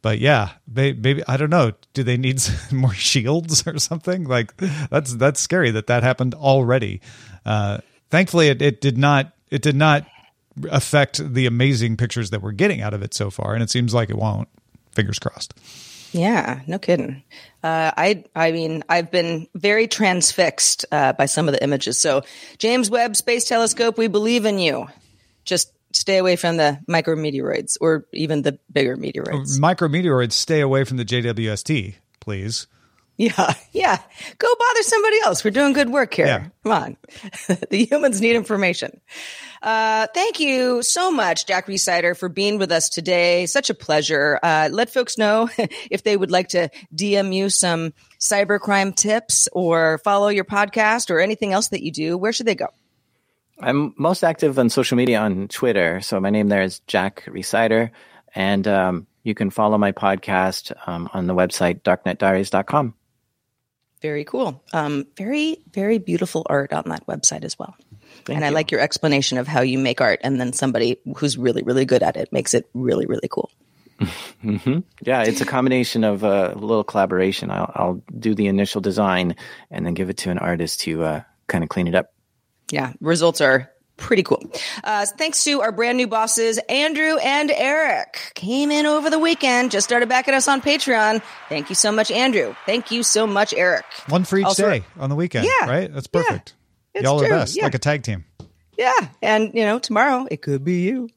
but 0.02 0.18
yeah, 0.18 0.50
maybe 0.66 1.22
I 1.26 1.36
don't 1.36 1.50
know. 1.50 1.72
Do 1.94 2.02
they 2.02 2.16
need 2.16 2.42
more 2.72 2.94
shields 2.94 3.66
or 3.66 3.78
something? 3.78 4.24
Like 4.24 4.56
that's 4.90 5.14
that's 5.14 5.40
scary 5.40 5.70
that 5.72 5.86
that 5.86 6.02
happened 6.02 6.34
already. 6.34 7.00
Uh, 7.44 7.78
thankfully, 8.10 8.48
it, 8.48 8.62
it 8.62 8.80
did 8.80 8.98
not 8.98 9.32
it 9.50 9.62
did 9.62 9.76
not 9.76 10.06
affect 10.70 11.34
the 11.34 11.46
amazing 11.46 11.96
pictures 11.96 12.30
that 12.30 12.42
we're 12.42 12.52
getting 12.52 12.80
out 12.80 12.94
of 12.94 13.02
it 13.02 13.14
so 13.14 13.30
far, 13.30 13.54
and 13.54 13.62
it 13.62 13.70
seems 13.70 13.94
like 13.94 14.10
it 14.10 14.16
won't. 14.16 14.48
Fingers 14.92 15.18
crossed. 15.18 15.54
Yeah, 16.12 16.60
no 16.66 16.78
kidding. 16.78 17.22
Uh, 17.62 17.90
I, 17.96 18.24
I 18.34 18.52
mean, 18.52 18.84
I've 18.88 19.10
been 19.10 19.48
very 19.54 19.88
transfixed 19.88 20.84
uh, 20.92 21.14
by 21.14 21.24
some 21.24 21.48
of 21.48 21.54
the 21.54 21.62
images. 21.64 21.98
So, 21.98 22.22
James 22.58 22.90
Webb 22.90 23.16
Space 23.16 23.44
Telescope, 23.44 23.96
we 23.96 24.08
believe 24.08 24.44
in 24.44 24.58
you. 24.58 24.88
Just 25.44 25.71
stay 25.94 26.18
away 26.18 26.36
from 26.36 26.56
the 26.56 26.78
micrometeoroids 26.88 27.76
or 27.80 28.06
even 28.12 28.42
the 28.42 28.58
bigger 28.72 28.96
meteoroids. 28.96 29.58
Micrometeoroids, 29.58 30.32
stay 30.32 30.60
away 30.60 30.84
from 30.84 30.96
the 30.96 31.04
JWST, 31.04 31.94
please. 32.20 32.66
Yeah, 33.18 33.54
yeah. 33.72 33.98
Go 34.38 34.48
bother 34.58 34.82
somebody 34.82 35.18
else. 35.24 35.44
We're 35.44 35.50
doing 35.50 35.74
good 35.74 35.90
work 35.90 36.14
here. 36.14 36.26
Yeah. 36.26 36.46
Come 36.62 36.72
on. 36.72 36.96
the 37.70 37.84
humans 37.84 38.20
need 38.20 38.36
information. 38.36 39.00
Uh, 39.62 40.06
thank 40.12 40.40
you 40.40 40.82
so 40.82 41.12
much, 41.12 41.46
Jack 41.46 41.66
Rhysider, 41.66 42.16
for 42.16 42.28
being 42.28 42.58
with 42.58 42.72
us 42.72 42.88
today. 42.88 43.46
Such 43.46 43.70
a 43.70 43.74
pleasure. 43.74 44.40
Uh, 44.42 44.70
let 44.72 44.90
folks 44.90 45.18
know 45.18 45.48
if 45.90 46.02
they 46.02 46.16
would 46.16 46.30
like 46.30 46.48
to 46.48 46.70
DM 46.94 47.34
you 47.34 47.48
some 47.48 47.92
cybercrime 48.18 48.96
tips 48.96 49.48
or 49.52 49.98
follow 49.98 50.28
your 50.28 50.44
podcast 50.44 51.10
or 51.10 51.20
anything 51.20 51.52
else 51.52 51.68
that 51.68 51.82
you 51.82 51.92
do. 51.92 52.18
Where 52.18 52.32
should 52.32 52.46
they 52.46 52.56
go? 52.56 52.68
I'm 53.62 53.94
most 53.96 54.24
active 54.24 54.58
on 54.58 54.68
social 54.70 54.96
media 54.96 55.20
on 55.20 55.48
Twitter. 55.48 56.00
So 56.00 56.20
my 56.20 56.30
name 56.30 56.48
there 56.48 56.62
is 56.62 56.80
Jack 56.80 57.24
Rhysider. 57.26 57.90
And 58.34 58.66
um, 58.66 59.06
you 59.22 59.34
can 59.34 59.50
follow 59.50 59.78
my 59.78 59.92
podcast 59.92 60.72
um, 60.86 61.08
on 61.12 61.26
the 61.26 61.34
website 61.34 61.82
darknetdiaries.com. 61.82 62.94
Very 64.00 64.24
cool. 64.24 64.62
Um, 64.72 65.06
very, 65.16 65.58
very 65.72 65.98
beautiful 65.98 66.44
art 66.46 66.72
on 66.72 66.84
that 66.88 67.06
website 67.06 67.44
as 67.44 67.56
well. 67.56 67.76
Thank 68.24 68.36
and 68.36 68.44
I 68.44 68.48
like 68.48 68.72
your 68.72 68.80
explanation 68.80 69.38
of 69.38 69.46
how 69.46 69.60
you 69.60 69.78
make 69.78 70.00
art, 70.00 70.20
and 70.24 70.40
then 70.40 70.52
somebody 70.52 70.98
who's 71.16 71.38
really, 71.38 71.62
really 71.62 71.84
good 71.84 72.02
at 72.02 72.16
it 72.16 72.32
makes 72.32 72.52
it 72.52 72.68
really, 72.74 73.06
really 73.06 73.28
cool. 73.28 73.50
hmm 74.42 74.80
Yeah, 75.02 75.22
it's 75.22 75.40
a 75.40 75.44
combination 75.44 76.02
of 76.02 76.24
uh, 76.24 76.52
a 76.52 76.58
little 76.58 76.82
collaboration. 76.82 77.50
I'll, 77.52 77.72
I'll 77.74 78.02
do 78.18 78.34
the 78.34 78.48
initial 78.48 78.80
design 78.80 79.36
and 79.70 79.86
then 79.86 79.94
give 79.94 80.10
it 80.10 80.16
to 80.18 80.30
an 80.30 80.38
artist 80.38 80.80
to 80.80 81.04
uh, 81.04 81.22
kind 81.46 81.62
of 81.62 81.70
clean 81.70 81.86
it 81.86 81.94
up. 81.94 82.12
Yeah, 82.70 82.92
results 83.00 83.40
are 83.40 83.70
pretty 83.96 84.22
cool. 84.22 84.42
Uh, 84.82 85.06
thanks 85.06 85.44
to 85.44 85.60
our 85.60 85.70
brand 85.72 85.96
new 85.98 86.06
bosses, 86.08 86.58
Andrew 86.68 87.16
and 87.18 87.50
Eric. 87.50 88.32
Came 88.34 88.70
in 88.70 88.86
over 88.86 89.10
the 89.10 89.18
weekend, 89.18 89.70
just 89.70 89.86
started 89.86 90.08
backing 90.08 90.34
us 90.34 90.48
on 90.48 90.60
Patreon. 90.62 91.22
Thank 91.48 91.68
you 91.68 91.74
so 91.74 91.92
much, 91.92 92.10
Andrew. 92.10 92.54
Thank 92.66 92.90
you 92.90 93.02
so 93.02 93.26
much, 93.26 93.52
Eric. 93.54 93.84
One 94.08 94.24
for 94.24 94.38
each 94.38 94.46
Also- 94.46 94.68
day 94.70 94.84
on 94.98 95.10
the 95.10 95.16
weekend. 95.16 95.46
Yeah. 95.46 95.68
Right? 95.68 95.92
That's 95.92 96.06
perfect. 96.06 96.54
It's 96.94 97.04
Y'all 97.04 97.20
are 97.22 97.26
true. 97.26 97.36
best. 97.36 97.56
Yeah. 97.56 97.64
Like 97.64 97.74
a 97.74 97.78
tag 97.78 98.02
team. 98.02 98.24
Yeah. 98.76 98.92
And, 99.20 99.52
you 99.54 99.64
know, 99.64 99.78
tomorrow 99.78 100.26
it 100.30 100.42
could 100.42 100.64
be 100.64 100.80
you. 100.82 101.08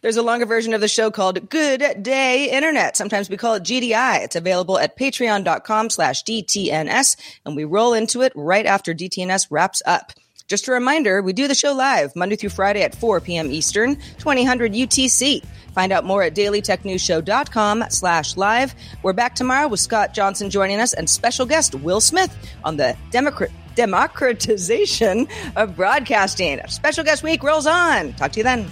There's 0.00 0.16
a 0.16 0.22
longer 0.22 0.46
version 0.46 0.74
of 0.74 0.80
the 0.80 0.86
show 0.88 1.10
called 1.10 1.48
Good 1.48 2.02
Day 2.02 2.50
Internet. 2.50 2.96
Sometimes 2.96 3.28
we 3.28 3.36
call 3.36 3.54
it 3.54 3.64
GDI. 3.64 4.22
It's 4.22 4.36
available 4.36 4.78
at 4.78 4.96
patreon.com 4.98 5.90
slash 5.90 6.22
DTNS, 6.22 7.16
and 7.44 7.56
we 7.56 7.64
roll 7.64 7.92
into 7.92 8.22
it 8.22 8.32
right 8.36 8.64
after 8.66 8.94
DTNS 8.94 9.48
wraps 9.50 9.82
up. 9.84 10.12
Just 10.48 10.68
a 10.68 10.72
reminder, 10.72 11.22
we 11.22 11.32
do 11.32 11.48
the 11.48 11.54
show 11.54 11.72
live 11.72 12.14
Monday 12.14 12.36
through 12.36 12.50
Friday 12.50 12.82
at 12.82 12.94
4 12.94 13.20
p.m. 13.20 13.50
Eastern, 13.50 13.96
2000 14.18 14.60
UTC. 14.72 15.44
Find 15.74 15.92
out 15.92 16.04
more 16.04 16.22
at 16.22 16.34
dailytechnewsshow.com 16.34 17.84
slash 17.90 18.36
live. 18.36 18.74
We're 19.02 19.12
back 19.12 19.34
tomorrow 19.34 19.68
with 19.68 19.80
Scott 19.80 20.14
Johnson 20.14 20.48
joining 20.48 20.80
us 20.80 20.92
and 20.92 21.10
special 21.10 21.46
guest 21.46 21.74
Will 21.74 22.00
Smith 22.00 22.34
on 22.64 22.76
the 22.76 22.96
Democrat 23.10 23.50
democratization 23.74 25.28
of 25.54 25.76
broadcasting. 25.76 26.60
Special 26.68 27.04
guest 27.04 27.22
week 27.22 27.42
rolls 27.42 27.66
on. 27.66 28.14
Talk 28.14 28.32
to 28.32 28.40
you 28.40 28.44
then. 28.44 28.70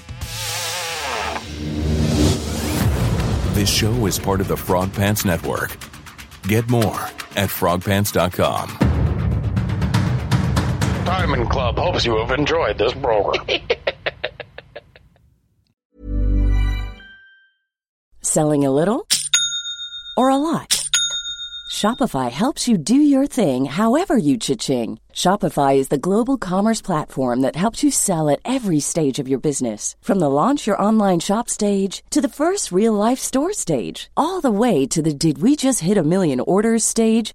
This 3.55 3.69
show 3.69 4.07
is 4.07 4.19
part 4.19 4.41
of 4.41 4.49
the 4.49 4.57
Frog 4.57 4.95
Pants 4.95 5.25
Network. 5.25 5.77
Get 6.49 6.69
more 6.71 7.01
at 7.37 7.51
frogpants.com. 7.51 8.84
Diamond 11.05 11.51
Club 11.51 11.77
hopes 11.77 12.07
you 12.07 12.17
have 12.17 12.31
enjoyed 12.31 12.79
this 12.79 12.95
program. 12.95 13.45
Selling 18.23 18.65
a 18.65 18.71
little 18.71 19.07
or 20.17 20.31
a 20.31 20.39
lot? 20.39 20.89
Shopify 21.71 22.31
helps 22.31 22.69
you 22.69 22.79
do 22.79 22.95
your 22.95 23.27
thing 23.27 23.67
however 23.67 24.17
you 24.17 24.39
cha-ching. 24.39 24.99
Shopify 25.13 25.77
is 25.77 25.89
the 25.89 25.99
global 25.99 26.39
commerce 26.39 26.81
platform 26.81 27.43
that 27.43 27.57
helps 27.57 27.83
you 27.83 27.91
sell 27.91 28.31
at 28.31 28.41
every 28.47 28.81
stage 28.81 29.19
of 29.19 29.29
your 29.29 29.41
business. 29.41 29.97
From 30.01 30.21
the 30.21 30.31
launch 30.31 30.67
your 30.67 30.81
online 30.81 31.21
shop 31.21 31.51
stage 31.51 32.03
to 32.11 32.23
the 32.23 32.29
first 32.41 32.73
real 32.73 32.95
life 32.95 33.19
store 33.19 33.53
stage, 33.53 34.11
all 34.17 34.41
the 34.41 34.51
way 34.51 34.87
to 34.87 35.03
the 35.03 35.13
did 35.13 35.43
we 35.43 35.55
just 35.55 35.81
hit 35.81 35.99
a 35.99 36.03
million 36.03 36.41
orders 36.41 36.83
stage. 36.83 37.35